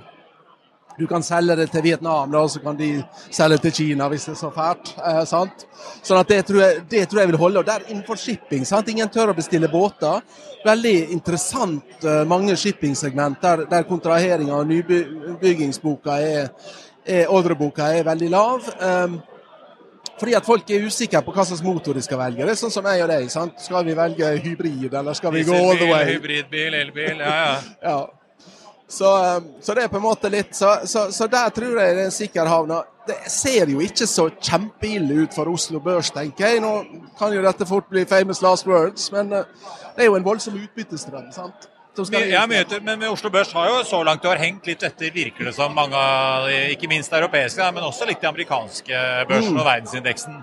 Du 0.98 1.06
kan 1.06 1.22
selge 1.22 1.54
det 1.56 1.68
til 1.70 1.84
Vietnam, 1.84 2.34
og 2.34 2.50
så 2.50 2.60
kan 2.62 2.76
de 2.78 2.88
selge 3.30 3.56
det 3.56 3.68
til 3.68 3.74
Kina 3.76 4.08
hvis 4.10 4.26
det 4.26 4.34
er 4.34 4.40
så 4.40 4.50
fælt. 4.54 4.92
Eh, 4.98 5.22
sant? 5.30 5.64
Sånn 6.02 6.18
at 6.18 6.32
det 6.32 6.40
tror, 6.48 6.60
jeg, 6.64 6.82
det 6.90 7.04
tror 7.06 7.22
jeg 7.22 7.30
vil 7.32 7.40
holde. 7.40 7.62
Og 7.62 7.68
der 7.68 7.86
innenfor 7.86 8.18
shipping. 8.18 8.66
sant? 8.66 8.90
Ingen 8.90 9.10
tør 9.14 9.32
å 9.32 9.38
bestille 9.38 9.70
båter. 9.70 10.24
Veldig 10.66 10.96
interessant 11.14 12.04
eh, 12.04 12.24
mange 12.28 12.56
shippingsegment 12.58 13.40
der, 13.42 13.64
der 13.70 13.86
kontraheringa 13.88 14.58
og 14.58 14.68
nybyggingsboka 14.72 16.18
er, 16.18 16.52
er 17.06 17.30
ordreboka 17.30 17.92
er 17.94 18.06
veldig 18.10 18.30
lav. 18.34 18.66
Um, 18.82 19.20
fordi 20.18 20.34
at 20.34 20.46
folk 20.46 20.70
er 20.74 20.82
usikre 20.82 21.22
på 21.22 21.32
hva 21.34 21.46
slags 21.46 21.62
motor 21.62 21.94
de 21.94 22.02
skal 22.02 22.18
velge. 22.18 22.42
Det 22.42 22.56
er 22.56 22.58
sånn 22.58 22.74
som 22.74 22.86
jeg 22.90 23.04
og 23.04 23.10
deg. 23.12 23.30
sant? 23.30 23.58
Skal 23.62 23.86
vi 23.86 23.94
velge 23.94 24.34
hybrid, 24.42 24.90
eller 24.90 25.14
skal 25.14 25.34
vi 25.34 25.46
gå 25.46 25.54
all 25.54 25.78
the 25.78 25.90
way? 25.92 26.14
hybridbil, 26.16 26.74
elbil. 26.74 27.22
Ja, 27.22 27.34
ja. 27.38 27.58
Ja. 27.86 27.98
Så, 28.88 29.36
um, 29.36 29.48
så 29.60 29.74
det 29.76 29.84
er 29.84 29.90
på 29.92 29.98
en 30.00 30.06
måte 30.06 30.30
litt 30.32 30.54
Så, 30.56 30.70
så, 30.88 31.10
så 31.12 31.26
der 31.28 31.50
tror 31.52 31.76
jeg 31.76 31.96
det 31.96 32.02
er 32.02 32.06
en 32.08 32.14
sikker 32.14 32.48
havn. 32.48 32.72
Det 33.08 33.18
ser 33.32 33.68
jo 33.68 33.82
ikke 33.84 34.06
så 34.08 34.28
kjempeille 34.40 35.24
ut 35.24 35.36
for 35.36 35.48
Oslo 35.52 35.80
Børs, 35.84 36.08
tenker 36.12 36.48
jeg. 36.48 36.62
Nå 36.64 36.72
kan 37.18 37.34
jo 37.36 37.44
dette 37.44 37.68
fort 37.68 37.88
bli 37.92 38.06
famous 38.08 38.40
last 38.44 38.68
words, 38.68 39.10
men 39.12 39.32
uh, 39.32 39.74
det 39.96 40.06
er 40.06 40.10
jo 40.10 40.16
en 40.16 40.24
voldsom 40.24 40.56
utbyttestrøm. 40.56 41.28
sant? 41.36 41.68
Ja, 41.98 42.44
mye 42.46 42.78
men 42.84 43.08
Oslo 43.10 43.30
Børs 43.34 43.50
har 43.52 43.72
jo 43.72 43.80
så 43.84 43.98
langt 44.06 44.22
i 44.22 44.28
år 44.30 44.38
hengt 44.38 44.68
litt 44.70 44.84
etter, 44.86 45.10
virker 45.10 45.48
det 45.48 45.54
som, 45.56 45.72
mange 45.74 45.98
ikke 46.70 46.86
minst 46.86 47.12
europeiske, 47.12 47.64
men 47.74 47.82
også 47.82 48.06
litt 48.06 48.22
de 48.22 48.28
amerikanske 48.30 49.00
børsene 49.26 49.58
og 49.58 49.66
verdensindeksen. 49.66 50.38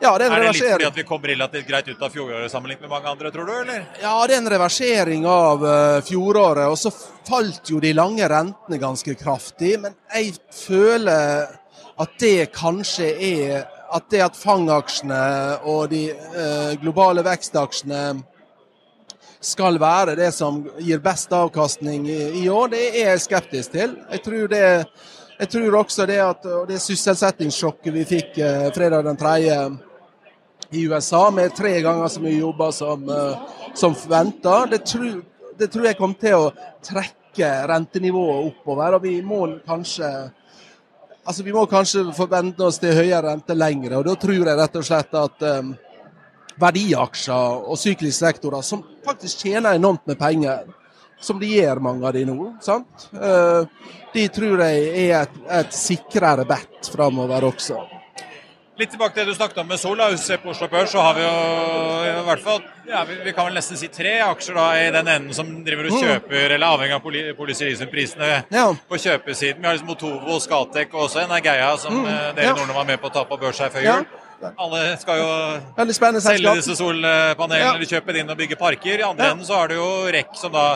Ja, 0.00 0.18
det 0.18 0.26
er 0.26 0.30
en 0.30 0.36
Er 0.36 0.42
det 0.44 0.52
litt 0.52 0.72
fordi 0.74 0.88
at 0.90 0.98
vi 0.98 1.04
kom 1.08 1.22
relativt 1.24 1.68
greit 1.68 1.86
ut 1.88 2.02
av 2.02 2.12
fjoråret 2.12 2.52
sammenlignet 2.52 2.84
med 2.84 2.92
mange 2.92 3.08
andre, 3.08 3.30
tror 3.32 3.48
du? 3.48 3.52
eller? 3.62 3.86
Ja, 4.02 4.16
det 4.28 4.34
er 4.36 4.42
en 4.42 4.50
reversering 4.52 5.24
av 5.30 5.64
uh, 5.64 6.00
fjoråret. 6.04 6.68
Og 6.68 6.76
så 6.78 6.92
falt 7.26 7.70
jo 7.72 7.80
de 7.80 7.94
lange 7.96 8.28
rentene 8.28 8.80
ganske 8.82 9.16
kraftig. 9.16 9.78
Men 9.80 9.96
jeg 10.12 10.34
føler 10.52 11.48
at 11.96 12.20
det 12.20 12.52
kanskje 12.52 13.08
er 13.14 13.72
At 13.86 14.08
det 14.10 14.18
at 14.18 14.34
fangaksjene 14.34 15.16
og 15.70 15.92
de 15.92 16.08
eh, 16.10 16.72
globale 16.82 17.22
vekstaksjene 17.22 18.00
skal 19.38 19.78
være 19.78 20.16
det 20.18 20.32
som 20.34 20.58
gir 20.82 20.98
best 20.98 21.30
avkastning 21.30 22.08
i, 22.10 22.42
i 22.42 22.48
år, 22.50 22.72
det 22.74 22.82
er 22.88 23.12
jeg 23.12 23.22
skeptisk 23.28 23.76
til. 23.76 23.94
Jeg 24.10 24.24
tror, 24.24 24.48
det, 24.50 24.64
jeg 25.38 25.52
tror 25.54 25.78
også 25.84 26.06
det 26.10 26.18
at 26.18 26.48
det 26.66 26.80
sysselsettingssjokket 26.82 27.94
vi 27.94 28.04
fikk 28.10 28.40
eh, 28.42 28.66
fredag 28.74 29.06
den 29.06 29.22
3 29.22 29.36
i 30.72 30.86
USA 30.88 31.30
med 31.30 31.54
tre 31.56 31.80
ganger 31.84 32.08
så 32.08 32.20
mye 32.20 32.38
jobber 32.40 32.70
som, 32.74 33.04
eh, 33.08 33.38
som 33.74 33.94
venta. 34.08 34.66
Det, 34.66 34.84
tror- 34.84 35.22
det 35.58 35.70
tror 35.72 35.84
jeg 35.86 35.96
kommer 35.98 36.18
til 36.20 36.34
å 36.34 36.52
trekke 36.82 37.50
rentenivået 37.68 38.46
oppover. 38.50 38.94
og 38.94 39.02
vi 39.02 39.20
må 39.22 39.46
kanskje 39.66 40.30
altså 41.26 41.42
vi 41.42 41.52
må 41.52 41.66
kanskje 41.66 42.04
forvente 42.14 42.62
oss 42.62 42.78
til 42.78 42.94
høyere 42.94 43.32
rente 43.32 43.54
lengre. 43.54 43.96
og 43.98 44.04
Da 44.06 44.14
tror 44.14 44.34
jeg 44.46 44.56
rett 44.58 44.76
og 44.76 44.84
slett 44.84 45.14
at 45.14 45.42
um, 45.42 45.72
verdiaksjer 46.58 47.66
og 47.66 47.78
syklisk 47.78 48.18
sektorer, 48.18 48.62
som 48.62 48.84
faktisk 49.04 49.42
tjener 49.46 49.74
enormt 49.74 50.06
med 50.06 50.18
penger, 50.18 50.64
som 51.20 51.38
de 51.40 51.46
gjør 51.50 51.80
mange 51.82 52.06
av 52.06 52.12
de 52.14 52.24
nå, 52.28 52.52
sant? 52.62 53.08
Uh, 53.12 53.66
de 54.14 54.28
tror 54.28 54.62
jeg 54.62 55.10
er 55.10 55.22
et, 55.24 55.36
et 55.50 55.74
sikrere 55.74 56.46
bet 56.48 56.90
framover 56.94 57.48
også. 57.50 57.80
Litt 58.76 58.90
tilbake 58.92 59.14
til 59.16 59.24
det 59.24 59.32
du 59.32 59.36
snakket 59.38 59.58
om 59.62 59.68
med 59.70 59.80
Sol. 59.80 59.96
da. 59.96 60.10
Hvis 60.12 60.26
på 60.42 60.50
Oslo 60.52 60.66
Børs, 60.68 60.90
så 60.92 61.00
har 61.00 61.14
vi 61.16 61.22
jo 61.24 61.30
i 62.10 62.24
hvert 62.26 62.42
fall 62.44 62.58
ja, 62.86 63.04
vi, 63.08 63.14
vi 63.24 63.32
kan 63.32 63.46
vel 63.48 63.56
nesten 63.56 63.78
si 63.80 63.88
tre 63.88 64.18
aksjer 64.20 64.58
da 64.58 64.66
i 64.76 64.90
den 64.92 65.08
enden 65.08 65.32
som 65.34 65.48
driver 65.64 65.88
og 65.88 65.96
kjøper, 66.02 66.52
eller 66.54 66.66
avhengig 66.66 66.94
av 66.98 67.00
poly, 67.04 67.22
polysilisiumprisene 67.38 68.28
Ja. 68.52 68.66
på 68.88 68.98
kjøpesiden. 69.00 69.62
Vi 69.62 69.66
har 69.66 69.78
liksom 69.78 69.88
Motovo, 69.88 70.36
Skatek 70.44 70.92
og 70.94 71.06
også 71.06 71.24
Geia, 71.40 71.70
som 71.80 71.96
mm, 72.02 72.10
dere 72.36 72.50
ja. 72.50 72.52
nordmenn 72.52 72.76
var 72.76 72.84
med 72.90 73.00
på 73.00 73.08
å 73.08 73.14
ta 73.14 73.24
på 73.24 73.38
børs 73.40 73.58
her 73.64 73.72
før 73.72 73.86
jul. 73.86 74.04
Alle 74.60 74.82
skal 75.00 75.22
jo 75.22 76.20
selge 76.20 76.52
disse 76.60 76.76
solpanelene, 76.76 77.72
eller 77.78 77.88
kjøpe 77.88 78.12
det 78.12 78.20
inn 78.20 78.30
og 78.34 78.36
bygge 78.36 78.58
parker. 78.60 79.00
I 79.00 79.06
andre 79.08 79.30
enden 79.32 79.48
så 79.48 79.56
har 79.56 79.72
du 79.72 79.78
jo 79.78 79.88
REC, 80.12 80.36
som 80.36 80.52
da 80.52 80.66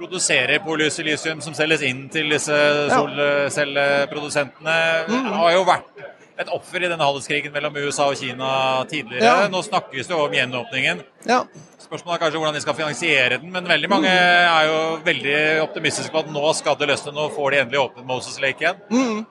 produserer 0.00 0.62
polysilisium 0.64 1.42
som 1.44 1.52
selges 1.52 1.84
inn 1.84 2.06
til 2.08 2.32
disse 2.32 2.56
solcelleprodusentene. 2.94 4.78
Mm. 5.10 5.28
Det 5.28 5.36
har 5.42 5.52
jo 5.58 5.66
vært 5.68 6.00
et 6.40 6.48
offer 6.54 6.80
i 6.80 6.88
denne 6.88 7.04
handelskrigen 7.04 7.52
mellom 7.52 7.76
USA 7.82 8.06
og 8.10 8.16
Kina 8.16 8.50
tidligere. 8.88 9.24
Ja. 9.26 9.48
Nå 9.52 9.60
snakkes 9.66 10.08
det 10.08 10.16
om 10.16 10.32
gjenåpningen. 10.34 11.02
Ja. 11.28 11.42
Spørsmålet 11.82 12.16
er 12.16 12.22
kanskje 12.24 12.40
hvordan 12.40 12.56
de 12.56 12.62
skal 12.64 12.76
finansiere 12.78 13.38
den, 13.38 13.52
men 13.52 13.68
veldig 13.68 13.90
mange 13.92 14.10
er 14.10 14.68
jo 14.68 14.78
veldig 15.04 15.36
optimistiske 15.66 16.12
på 16.14 16.22
at 16.24 16.32
nå 16.32 16.54
skal 16.56 16.78
det 16.80 16.88
løsne, 16.92 17.12
nå 17.16 17.28
får 17.34 17.50
de 17.52 17.62
endelig 17.64 17.82
åpnet 17.82 18.08
Moses 18.08 18.40
Lake 18.40 18.64
igjen. 18.64 19.24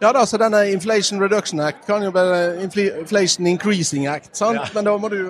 Ja 0.00 0.10
da, 0.16 0.24
så 0.26 0.40
denne 0.40 0.64
Inflation 0.72 1.20
Reduction 1.20 1.60
Act 1.60 1.86
kan 1.88 2.02
jo 2.04 2.10
være 2.12 2.62
Inflation 2.64 3.46
Increasing 3.46 4.08
Act, 4.08 4.32
sant? 4.36 4.60
Ja. 4.60 4.68
men 4.74 4.88
da 4.88 4.96
må 5.00 5.10
du 5.12 5.20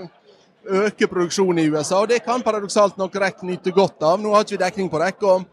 øke 0.71 1.09
produksjonen 1.11 1.59
i 1.65 1.71
USA. 1.71 2.03
Og 2.03 2.11
det 2.11 2.23
kan 2.25 2.43
paradoksalt 2.43 2.99
nok 3.01 3.17
REC 3.17 3.43
nyte 3.47 3.73
godt 3.75 4.03
av. 4.03 4.21
Nå 4.21 4.35
har 4.35 4.45
ikke 4.45 4.57
vi 4.57 4.63
dekning 4.65 4.91
på 4.93 5.01
REC. 5.03 5.23
og 5.23 5.47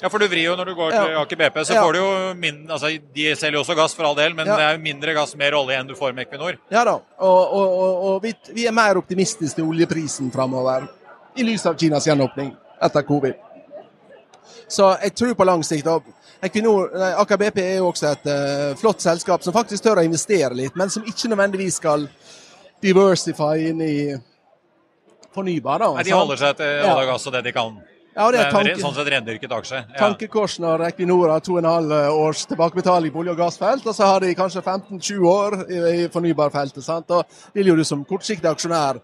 Ja, 0.00 0.08
for 0.12 0.22
du 0.22 0.28
vrir 0.30 0.44
jo 0.44 0.54
når 0.54 0.68
du 0.70 0.74
går 0.78 0.90
til 0.92 1.10
Ja. 1.12 1.22
Aker 1.22 1.36
BP, 1.36 1.56
så 1.64 1.74
Ja. 1.74 1.82
får 1.82 1.92
du 1.92 1.98
jo 1.98 2.34
mindre 2.34 2.72
altså, 2.76 2.90
De 3.14 3.34
selger 3.34 3.56
jo 3.58 3.62
også 3.64 3.74
gass, 3.76 3.94
for 3.94 4.04
all 4.04 4.14
del, 4.14 4.34
men 4.34 4.46
Ja. 4.46 4.56
det 4.56 4.64
er 4.64 4.76
jo 4.76 4.82
mindre 4.82 5.14
gass, 5.14 5.34
mer 5.36 5.52
olje 5.52 5.78
enn 5.80 5.86
du 5.88 5.94
får 5.94 6.14
med 6.14 6.26
Equinor. 6.28 6.58
ja 6.70 6.84
da. 6.84 7.00
Og, 7.18 7.52
og, 7.52 7.68
og, 7.78 8.04
og 8.04 8.22
vi, 8.22 8.34
vi 8.52 8.66
er 8.66 8.72
mer 8.72 8.94
optimistiske 8.96 9.56
til 9.56 9.64
oljeprisen 9.64 10.30
framover. 10.32 10.88
I 11.36 11.42
lys 11.42 11.66
av 11.66 11.74
Kinas 11.76 12.06
gjenåpning 12.06 12.56
etter 12.82 13.02
covid. 13.02 13.34
Så 14.68 15.00
jeg 15.02 15.14
tror 15.14 15.34
på 15.34 15.44
lang 15.46 15.62
sikt. 15.64 15.84
nei, 15.84 17.12
Aker 17.18 17.36
BP 17.36 17.58
er 17.58 17.76
jo 17.78 17.90
også 17.90 18.12
et 18.12 18.26
uh, 18.26 18.74
flott 18.76 19.00
selskap 19.00 19.42
som 19.42 19.52
faktisk 19.52 19.82
tør 19.82 19.96
å 19.96 20.04
investere 20.04 20.54
litt, 20.54 20.76
men 20.76 20.90
som 20.90 21.02
ikke 21.02 21.28
nødvendigvis 21.28 21.74
skal 21.80 22.08
diversify 22.82 23.68
inn 23.70 23.80
i 23.80 24.16
fornybar. 25.34 25.78
Da, 25.78 25.92
Nei, 25.94 26.02
De 26.04 26.10
holder 26.14 26.36
seg 26.36 26.56
til 26.56 26.66
olje 26.84 27.06
og 27.06 27.12
gass 27.12 27.26
og 27.26 27.32
det 27.32 27.44
de 27.44 27.52
kan. 27.52 27.80
Ja, 28.18 28.24
det 28.34 28.40
er 28.42 28.50
tanke, 28.50 28.74
sånn 28.82 28.94
sett 28.96 29.08
rendyrket 29.14 29.52
aksje. 29.54 29.80
Ja. 29.92 29.98
Tankekorsen 30.00 30.64
når 30.66 30.82
Equinor 30.88 31.30
har 31.30 31.40
to 31.46 31.52
og 31.54 31.60
en 31.62 31.68
halv 31.70 31.92
års 32.18 32.44
tilbakebetaling 32.50 33.12
på 33.14 33.22
olje- 33.22 33.36
og 33.36 33.38
gassfelt, 33.38 33.86
og 33.86 33.94
så 33.94 34.08
har 34.10 34.20
de 34.26 34.32
kanskje 34.34 34.62
15-20 34.64 35.28
år 35.30 35.56
i, 35.70 36.08
fornybarfeltet. 36.12 36.82
sant? 36.84 37.10
Og 37.14 37.24
vil 37.54 37.70
jo 37.70 37.76
du 37.78 37.84
som 37.86 38.02
kortsiktig 38.04 38.50
aksjonær 38.50 38.98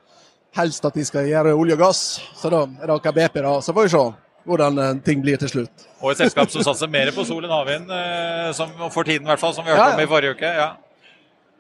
helst 0.59 0.85
at 0.87 0.95
de 0.99 1.05
skal 1.07 1.27
gjøre 1.31 1.55
olje 1.55 1.75
og 1.79 1.83
gass, 1.87 2.03
så 2.39 2.51
da 2.51 2.65
er 2.67 2.87
det 2.91 2.95
Aker 2.99 3.13
BP, 3.17 3.41
da. 3.43 3.55
Så 3.63 3.73
får 3.75 3.87
vi 3.89 3.95
se 3.95 4.05
hvordan 4.45 4.79
eh, 4.79 4.95
ting 5.07 5.23
blir 5.25 5.39
til 5.41 5.49
slutt. 5.49 5.87
Og 6.03 6.11
et 6.13 6.19
selskap 6.21 6.51
som 6.53 6.63
satser 6.67 6.91
mer 6.93 7.09
på 7.17 7.25
sol 7.25 7.47
enn 7.47 7.55
havvind, 7.55 7.89
eh, 7.91 8.51
som 8.53 8.71
for 8.93 9.03
tiden 9.09 9.25
i 9.25 9.31
hvert 9.33 9.41
fall, 9.41 9.55
som 9.57 9.65
vi 9.65 9.71
hørte 9.73 9.81
Ja, 9.81 9.95
ja. 9.95 9.97
om 9.97 10.03
i 10.05 10.11
forrige 10.11 10.35
uke. 10.37 10.51
ja. 10.59 10.73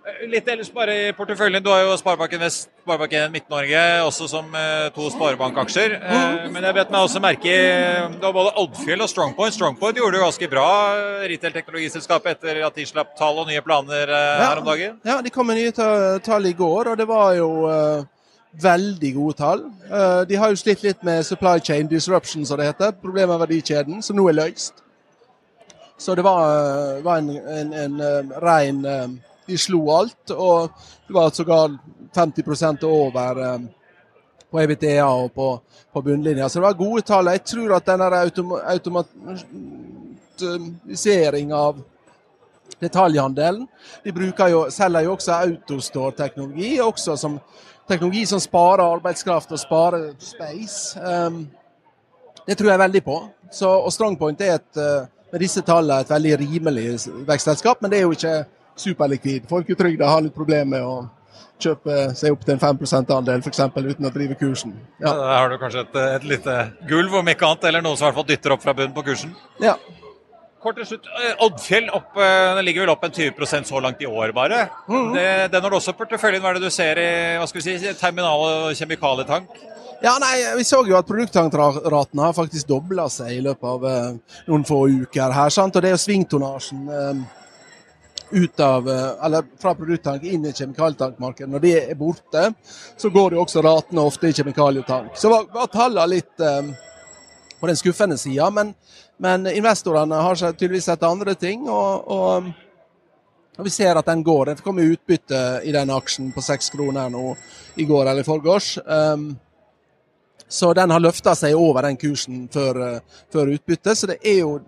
Eh, 0.04 0.26
Litt 0.28 0.48
ellers 0.52 0.68
bare 0.74 0.94
i 1.08 1.12
porteføljen. 1.16 1.62
Du 1.64 1.70
har 1.72 1.80
jo 1.86 1.94
Sparebanken 1.96 2.42
Vest, 2.44 2.68
Sparebanken 2.84 3.32
Midt-Norge, 3.32 3.82
også 4.04 4.26
som 4.28 4.50
eh, 4.58 4.88
to 4.94 5.06
sparebankaksjer. 5.14 5.94
Eh, 5.96 6.48
men 6.52 6.66
jeg 6.68 6.76
vet 6.76 6.90
meg 6.92 7.06
også 7.06 7.22
merke 7.24 7.54
Du 8.18 8.26
har 8.26 8.34
både 8.36 8.52
Oddfjell 8.60 9.00
og 9.04 9.08
Strongpoint. 9.08 9.56
Strongpoint 9.56 9.96
gjorde 10.00 10.16
det 10.18 10.20
jo 10.20 10.26
ganske 10.28 10.50
bra, 10.52 10.66
retail-teknologiselskapet, 11.32 12.36
etter 12.36 12.60
at 12.68 12.76
de 12.76 12.86
slapp 12.90 13.14
tall 13.18 13.40
og 13.44 13.48
nye 13.48 13.64
planer 13.64 14.12
her 14.12 14.60
om 14.60 14.68
dagen. 14.68 14.98
Ja, 15.08 15.20
de 15.24 15.32
kom 15.32 15.48
med 15.48 15.56
nye 15.62 15.72
ta- 15.72 16.18
tall 16.24 16.50
i 16.52 16.56
går, 16.58 16.92
og 16.92 17.00
det 17.00 17.08
var 17.08 17.32
jo 17.38 17.50
veldig 18.62 19.10
gode 19.16 19.34
tall. 19.40 19.64
De 20.28 20.36
har 20.38 20.52
jo 20.52 20.60
slitt 20.60 20.84
litt 20.84 21.00
med 21.02 21.24
supply 21.26 21.56
chain 21.64 21.88
disruption, 21.90 22.44
som 22.46 22.60
det 22.60 22.68
heter. 22.68 22.92
Problemet 23.02 23.32
med 23.38 23.48
verdikjeden, 23.48 24.02
som 24.04 24.16
nå 24.20 24.28
er 24.30 24.36
løst. 24.44 24.84
Så 25.98 26.14
det 26.18 26.24
var, 26.26 27.00
var 27.06 27.18
en, 27.22 27.30
en, 27.32 27.72
en 27.72 28.00
eh, 28.84 29.08
De 29.46 29.58
slo 29.58 29.90
alt, 29.92 30.30
og 30.30 30.70
det 31.06 31.14
var 31.14 31.30
sågar 31.30 31.78
50 32.14 32.84
over 32.84 33.44
eh, 33.44 33.58
på 34.50 34.60
EBTA 34.60 35.06
og 35.06 35.34
på, 35.34 35.60
på 35.92 36.02
bunnlinja. 36.02 36.48
Så 36.48 36.58
det 36.58 36.66
var 36.66 36.72
gode 36.78 37.02
tall. 37.02 37.26
Jeg 37.32 37.44
tror 37.44 37.74
at 37.76 37.86
denne 37.86 38.20
autom 38.20 38.52
automatisering 38.54 41.52
av 41.52 41.82
detaljhandelen. 42.80 43.66
De 44.04 44.12
bruker 44.12 44.48
jo, 44.52 44.70
selger 44.70 45.00
jo 45.04 45.12
også 45.16 45.32
Autostore-teknologi, 45.32 46.80
også 46.80 47.16
som 47.16 47.40
teknologi 47.88 48.26
som 48.26 48.40
sparer 48.40 48.96
arbeidskraft 48.96 49.52
og 49.52 49.60
sparer 49.60 50.12
space. 50.18 51.00
Um, 51.00 51.46
det 52.46 52.58
tror 52.58 52.70
jeg 52.70 52.78
veldig 52.78 53.04
på. 53.04 53.22
Så, 53.52 53.68
og 53.68 53.92
Strongpoint 53.92 54.40
er 54.40 54.54
et, 54.54 54.76
eh, 54.76 55.06
med 55.32 55.40
disse 55.40 55.62
tallene 55.62 56.00
et 56.00 56.10
veldig 56.10 56.38
rimelig 56.40 56.98
vekstselskap, 57.26 57.82
men 57.82 57.90
det 57.90 57.98
er 57.98 58.02
jo 58.02 58.12
ikke 58.12 58.44
superlikvid. 58.76 59.46
Folketrygda 59.50 60.08
har 60.08 60.24
litt 60.26 60.34
problemer 60.34 60.70
med 60.76 60.82
å 60.82 60.96
kjøpe 61.62 62.14
seg 62.18 62.34
opp 62.34 62.42
til 62.44 62.56
en 62.56 62.60
5% 62.60 63.12
andel 63.14 63.40
f.eks. 63.44 63.60
uten 63.60 64.06
å 64.08 64.12
drive 64.14 64.34
kursen. 64.40 64.74
Ja. 65.00 65.06
Ja. 65.08 65.12
Der 65.20 65.36
har 65.38 65.48
du 65.52 65.58
kanskje 65.62 65.84
et, 65.86 65.98
et 66.18 66.24
lite 66.28 66.56
gulv, 66.90 67.14
om 67.20 67.28
ikke 67.30 67.46
annet, 67.46 67.68
eller 67.70 67.84
noen 67.84 67.96
som 67.96 68.06
i 68.06 68.10
hvert 68.10 68.18
fall 68.20 68.28
dytter 68.32 68.56
opp 68.56 68.64
fra 68.64 68.74
bunnen 68.74 68.94
på 68.96 69.06
kursen. 69.06 69.34
ja. 69.62 69.76
Kort 70.64 70.78
til 70.80 70.86
slutt, 70.88 71.04
eh, 71.20 71.34
Oddfjell 71.44 71.90
opp, 71.92 72.14
eh, 72.16 72.54
den 72.56 72.64
ligger 72.64 72.86
vel 72.86 72.92
opp 72.94 73.02
en 73.04 73.12
20% 73.12 73.66
så 73.68 73.82
langt 73.84 74.00
i 74.00 74.06
år, 74.08 74.30
bare. 74.32 74.62
Det, 74.88 75.24
den 75.52 75.60
har 75.60 75.68
du 75.68 75.76
også 75.76 75.92
porteføljen. 75.92 76.40
Hva 76.40 76.54
er 76.54 76.56
det 76.56 76.62
du 76.64 76.72
ser 76.72 76.96
i 77.02 77.08
hva 77.36 77.44
skal 77.50 77.60
vi 77.60 77.74
si, 77.82 77.90
terminal- 78.00 78.40
og 78.46 78.70
kjemikalietank? 78.78 79.50
Ja, 80.00 80.14
nei, 80.22 80.38
Vi 80.56 80.64
så 80.64 80.80
jo 80.88 80.96
at 80.96 81.04
produkttankratene 81.04 82.24
har 82.24 82.32
faktisk 82.32 82.66
dobla 82.72 83.10
seg 83.12 83.34
i 83.36 83.42
løpet 83.44 83.68
av 83.74 83.84
eh, 83.90 84.38
noen 84.48 84.64
få 84.64 84.78
uker. 85.02 85.36
her, 85.36 85.52
sant? 85.52 85.76
Og 85.76 85.82
Det 85.84 85.90
er 85.90 85.98
jo 85.98 86.00
svingtonnasjen 86.06 86.88
eh, 86.88 87.20
ut 88.30 88.60
av, 88.60 88.88
eh, 88.88 89.26
eller 89.26 89.44
fra 89.60 89.74
produkttank 89.74 90.22
inn 90.22 90.46
i 90.46 90.52
kjemikalietankmarkedet. 90.52 91.50
Når 91.50 91.60
det 91.60 91.74
er 91.90 91.94
borte, 91.98 92.52
så 92.96 93.10
går 93.10 93.36
jo 93.36 93.44
også 93.44 93.62
ratene 93.62 94.04
ofte 94.04 94.28
i 94.28 94.32
kjemikalietank. 94.32 95.16
Så 95.16 95.30
var, 95.32 95.46
var 95.52 95.70
tallene 95.72 96.06
litt 96.16 96.40
um, 96.40 96.74
på 97.60 97.70
den 97.70 97.78
skuffende 97.78 98.18
sida, 98.18 98.50
men, 98.50 98.74
men 99.22 99.46
investorene 99.52 100.22
har 100.26 100.36
tydeligvis 100.40 100.90
sett 100.90 101.06
andre 101.06 101.34
ting. 101.34 101.68
og, 101.68 102.10
og 102.10 102.52
og 103.54 103.64
Vi 103.64 103.70
ser 103.70 103.94
at 103.94 104.06
den 104.06 104.24
går. 104.26 104.46
Det 104.46 104.62
kom 104.66 104.80
utbytte 104.82 105.60
i 105.62 105.72
den 105.72 105.90
aksjen 105.94 106.32
på 106.34 106.42
seks 106.42 106.72
kroner 106.74 107.10
nå 107.12 107.36
i 107.78 107.84
går 107.86 108.08
eller 108.10 108.24
i 108.24 108.26
forgårs. 108.26 108.78
Um, 108.82 109.36
så 110.48 110.72
den 110.74 110.90
har 110.90 111.02
løfta 111.02 111.34
seg 111.38 111.54
over 111.54 111.86
den 111.86 111.96
kursen 111.96 112.48
før, 112.52 112.80
eh, 112.82 113.20
før 113.32 113.54
utbytte. 113.54 113.94
Så 113.94 114.06
det 114.10 114.18
er 114.22 114.40
jo 114.40 114.58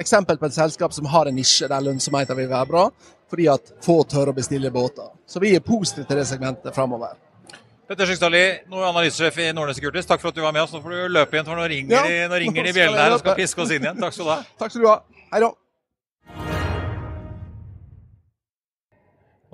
eksempel 0.00 0.38
på 0.40 0.48
et 0.48 0.56
selskap 0.56 0.94
som 0.96 1.08
har 1.12 1.28
en 1.30 1.36
nisje 1.36 1.68
der 1.70 1.84
lønnsomheten 1.84 2.38
vil 2.38 2.48
være 2.50 2.68
bra, 2.70 2.84
fordi 3.30 3.48
at 3.52 3.72
få 3.84 4.00
tør 4.10 4.32
å 4.32 4.36
bestille 4.36 4.72
båter. 4.74 5.10
Så 5.28 5.42
vi 5.42 5.54
er 5.54 5.64
positive 5.64 6.08
til 6.08 6.18
det 6.20 6.26
segmentet 6.28 6.74
framover. 6.74 7.18
Petter 7.90 8.06
Skygstadli, 8.06 8.42
analysesjef 8.70 9.38
i 9.42 9.48
Nordnes 9.54 9.80
Securities, 9.80 10.06
takk 10.06 10.20
for 10.22 10.30
at 10.30 10.36
du 10.36 10.44
var 10.44 10.52
med 10.54 10.62
oss. 10.62 10.74
Nå 10.74 10.78
får 10.84 10.92
du 10.94 11.14
løpe 11.16 11.34
igjen, 11.34 11.46
for 11.48 11.58
nå 11.58 11.64
ringer, 11.72 11.96
Ja, 11.96 12.02
de, 12.06 12.20
nå 12.30 12.38
ringer 12.44 12.68
de 12.68 12.74
bjellene 12.78 13.02
her 13.02 13.16
og 13.16 13.22
skal 13.24 13.34
piske 13.38 13.64
oss 13.64 13.72
inn 13.74 13.82
igjen. 13.82 13.98
Takk 13.98 14.14
skal 14.14 14.28
du 14.28 14.30
ha. 14.30 14.38
Takk 14.62 14.74
skal 14.74 14.84
du 14.84 14.88
ha. 14.92 15.00
Hei 15.32 15.40
da. 15.42 15.50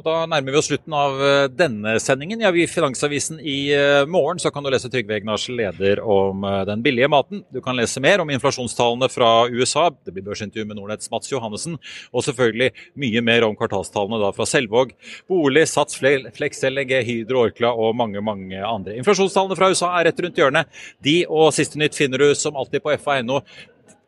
Da 0.06 0.20
nærmer 0.30 0.54
vi 0.54 0.58
oss 0.60 0.68
slutten 0.70 0.94
av 0.94 1.16
eh, 1.18 1.44
denne 1.50 1.96
sendingen. 1.98 2.38
Ja, 2.44 2.52
vi 2.54 2.68
Finansavisen 2.70 3.40
i 3.42 3.72
eh, 3.74 4.04
morgen 4.06 4.38
så 4.38 4.52
kan 4.54 4.62
du 4.62 4.70
lese 4.70 4.86
Trygve 4.92 5.16
Egnars 5.16 5.48
leder 5.50 5.98
om 5.98 6.44
eh, 6.46 6.60
den 6.68 6.84
billige 6.84 7.08
maten. 7.10 7.40
Du 7.50 7.58
kan 7.64 7.74
lese 7.74 7.98
mer 8.04 8.22
om 8.22 8.30
inflasjonstallene 8.30 9.08
fra 9.10 9.32
USA. 9.50 9.88
Det 10.06 10.14
blir 10.14 10.28
børsintervju 10.28 10.68
med 10.68 10.78
Nordnetts 10.78 11.10
Mats 11.10 11.32
Johannessen. 11.32 11.74
Og 12.14 12.22
selvfølgelig 12.22 12.70
mye 13.02 13.24
mer 13.26 13.48
om 13.48 13.58
kvartalstallene 13.58 14.22
da 14.22 14.30
fra 14.36 14.46
Selvåg, 14.46 14.94
Bolig, 15.26 15.66
Sats, 15.72 15.98
Flex, 15.98 16.62
LNG, 16.70 17.00
Hydro, 17.10 17.48
Orkla 17.48 17.74
og 17.74 17.98
mange 17.98 18.22
mange 18.22 18.62
andre. 18.62 18.94
Inflasjonstallene 19.00 19.58
fra 19.58 19.72
USA 19.74 19.90
er 19.96 20.12
rett 20.12 20.22
rundt 20.22 20.38
hjørnet. 20.38 20.70
De 21.02 21.24
og 21.26 21.50
siste 21.56 21.82
nytt 21.82 21.98
finner 21.98 22.22
du 22.22 22.30
som 22.38 22.54
alltid 22.54 22.86
på 22.86 22.94
fa.no. 22.94 23.42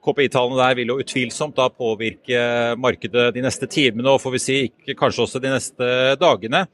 KPI-tallene 0.04 0.58
der 0.60 0.76
vil 0.78 0.92
jo 0.92 0.98
utvilsomt 1.02 1.56
da 1.58 1.66
påvirke 1.72 2.38
markedet 2.78 3.32
de 3.34 3.42
neste 3.42 3.66
timene, 3.70 4.12
og 4.12 4.22
får 4.22 4.34
vi 4.36 4.40
si 4.42 4.58
kanskje 4.94 5.24
også 5.24 5.40
de 5.42 5.50
neste 5.52 5.88
dagene. 6.20 6.64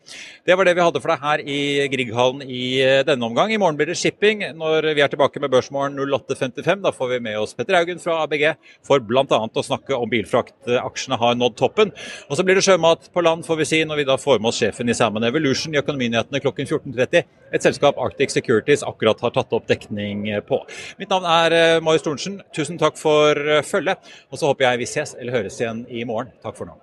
Det 0.44 0.56
var 0.56 0.68
det 0.68 0.74
vi 0.76 0.84
hadde 0.84 1.00
for 1.00 1.12
deg 1.14 1.24
her 1.24 1.42
i 1.42 1.58
Grieghallen 1.92 2.44
i 2.44 2.64
denne 3.08 3.26
omgang. 3.26 3.52
I 3.52 3.58
morgen 3.60 3.78
blir 3.78 3.88
det 3.90 3.98
shipping 3.98 4.44
når 4.58 4.90
vi 4.94 5.04
er 5.04 5.12
tilbake 5.12 5.40
med 5.42 5.52
Børsmorgen 5.54 5.96
08.55. 5.98 6.84
Da 6.84 6.92
får 6.94 7.14
vi 7.14 7.20
med 7.24 7.38
oss 7.40 7.56
Petter 7.56 7.78
Haugen 7.78 8.02
fra 8.02 8.20
ABG 8.26 8.44
for 8.84 9.00
bl.a. 9.00 9.24
å 9.24 9.66
snakke 9.66 9.96
om 9.96 10.10
bilfraktaksjene 10.12 11.18
har 11.20 11.40
nådd 11.40 11.56
toppen. 11.58 11.94
Og 12.28 12.36
så 12.38 12.46
blir 12.46 12.60
det 12.60 12.66
sjømat 12.66 13.08
på 13.14 13.24
land, 13.24 13.46
får 13.48 13.60
vi 13.62 13.68
si, 13.72 13.80
når 13.88 14.02
vi 14.02 14.08
da 14.10 14.18
får 14.20 14.42
med 14.42 14.52
oss 14.52 14.60
sjefen 14.60 14.92
i 14.92 14.96
Salmon 14.96 15.24
Evolution 15.26 15.74
i 15.74 15.80
Økonominyhetene 15.80 16.42
klokken 16.44 16.68
14.30. 16.68 17.24
Et 17.54 17.64
selskap 17.64 17.98
Arctic 18.02 18.34
Securities 18.34 18.84
akkurat 18.86 19.20
har 19.22 19.32
tatt 19.34 19.52
opp 19.56 19.68
dekning 19.70 20.26
på. 20.48 20.60
Mitt 21.00 21.12
navn 21.12 21.26
er 21.30 21.54
eh, 21.54 21.80
Marius 21.84 22.04
Thorensen. 22.04 22.40
Tusen 22.56 22.80
takk 22.80 22.98
for 23.00 23.23
eh, 23.32 23.62
følget. 23.66 24.14
Og 24.30 24.40
så 24.40 24.50
håper 24.50 24.68
jeg 24.68 24.84
vi 24.84 24.90
ses 24.90 25.14
eller 25.18 25.40
høres 25.40 25.60
igjen 25.60 25.84
i 25.88 26.04
morgen. 26.08 26.32
Takk 26.44 26.58
for 26.58 26.70
nå. 26.70 26.80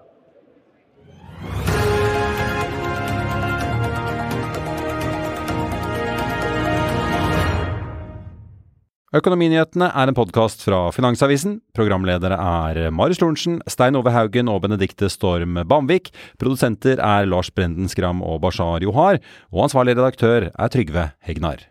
Økonominyhetene 9.11 9.89
er 9.91 10.07
en 10.07 10.15
podkast 10.15 10.61
fra 10.63 10.85
Finansavisen. 10.95 11.57
Programledere 11.75 12.37
er 12.39 12.93
Marius 12.95 13.19
Lorentzen, 13.19 13.57
Stein 13.67 13.99
Ove 13.99 14.13
Haugen 14.15 14.47
og 14.47 14.61
Benedikte 14.63 15.09
Storm 15.11 15.59
Bamvik. 15.67 16.13
Produsenter 16.39 16.95
er 16.95 17.27
Lars 17.27 17.51
Brenden 17.51 17.91
Skram 17.91 18.23
og 18.23 18.39
Bashar 18.45 18.87
Johar. 18.87 19.19
Og 19.51 19.67
ansvarlig 19.67 19.97
redaktør 19.99 20.47
er 20.47 20.71
Trygve 20.71 21.09
Hegnar. 21.27 21.70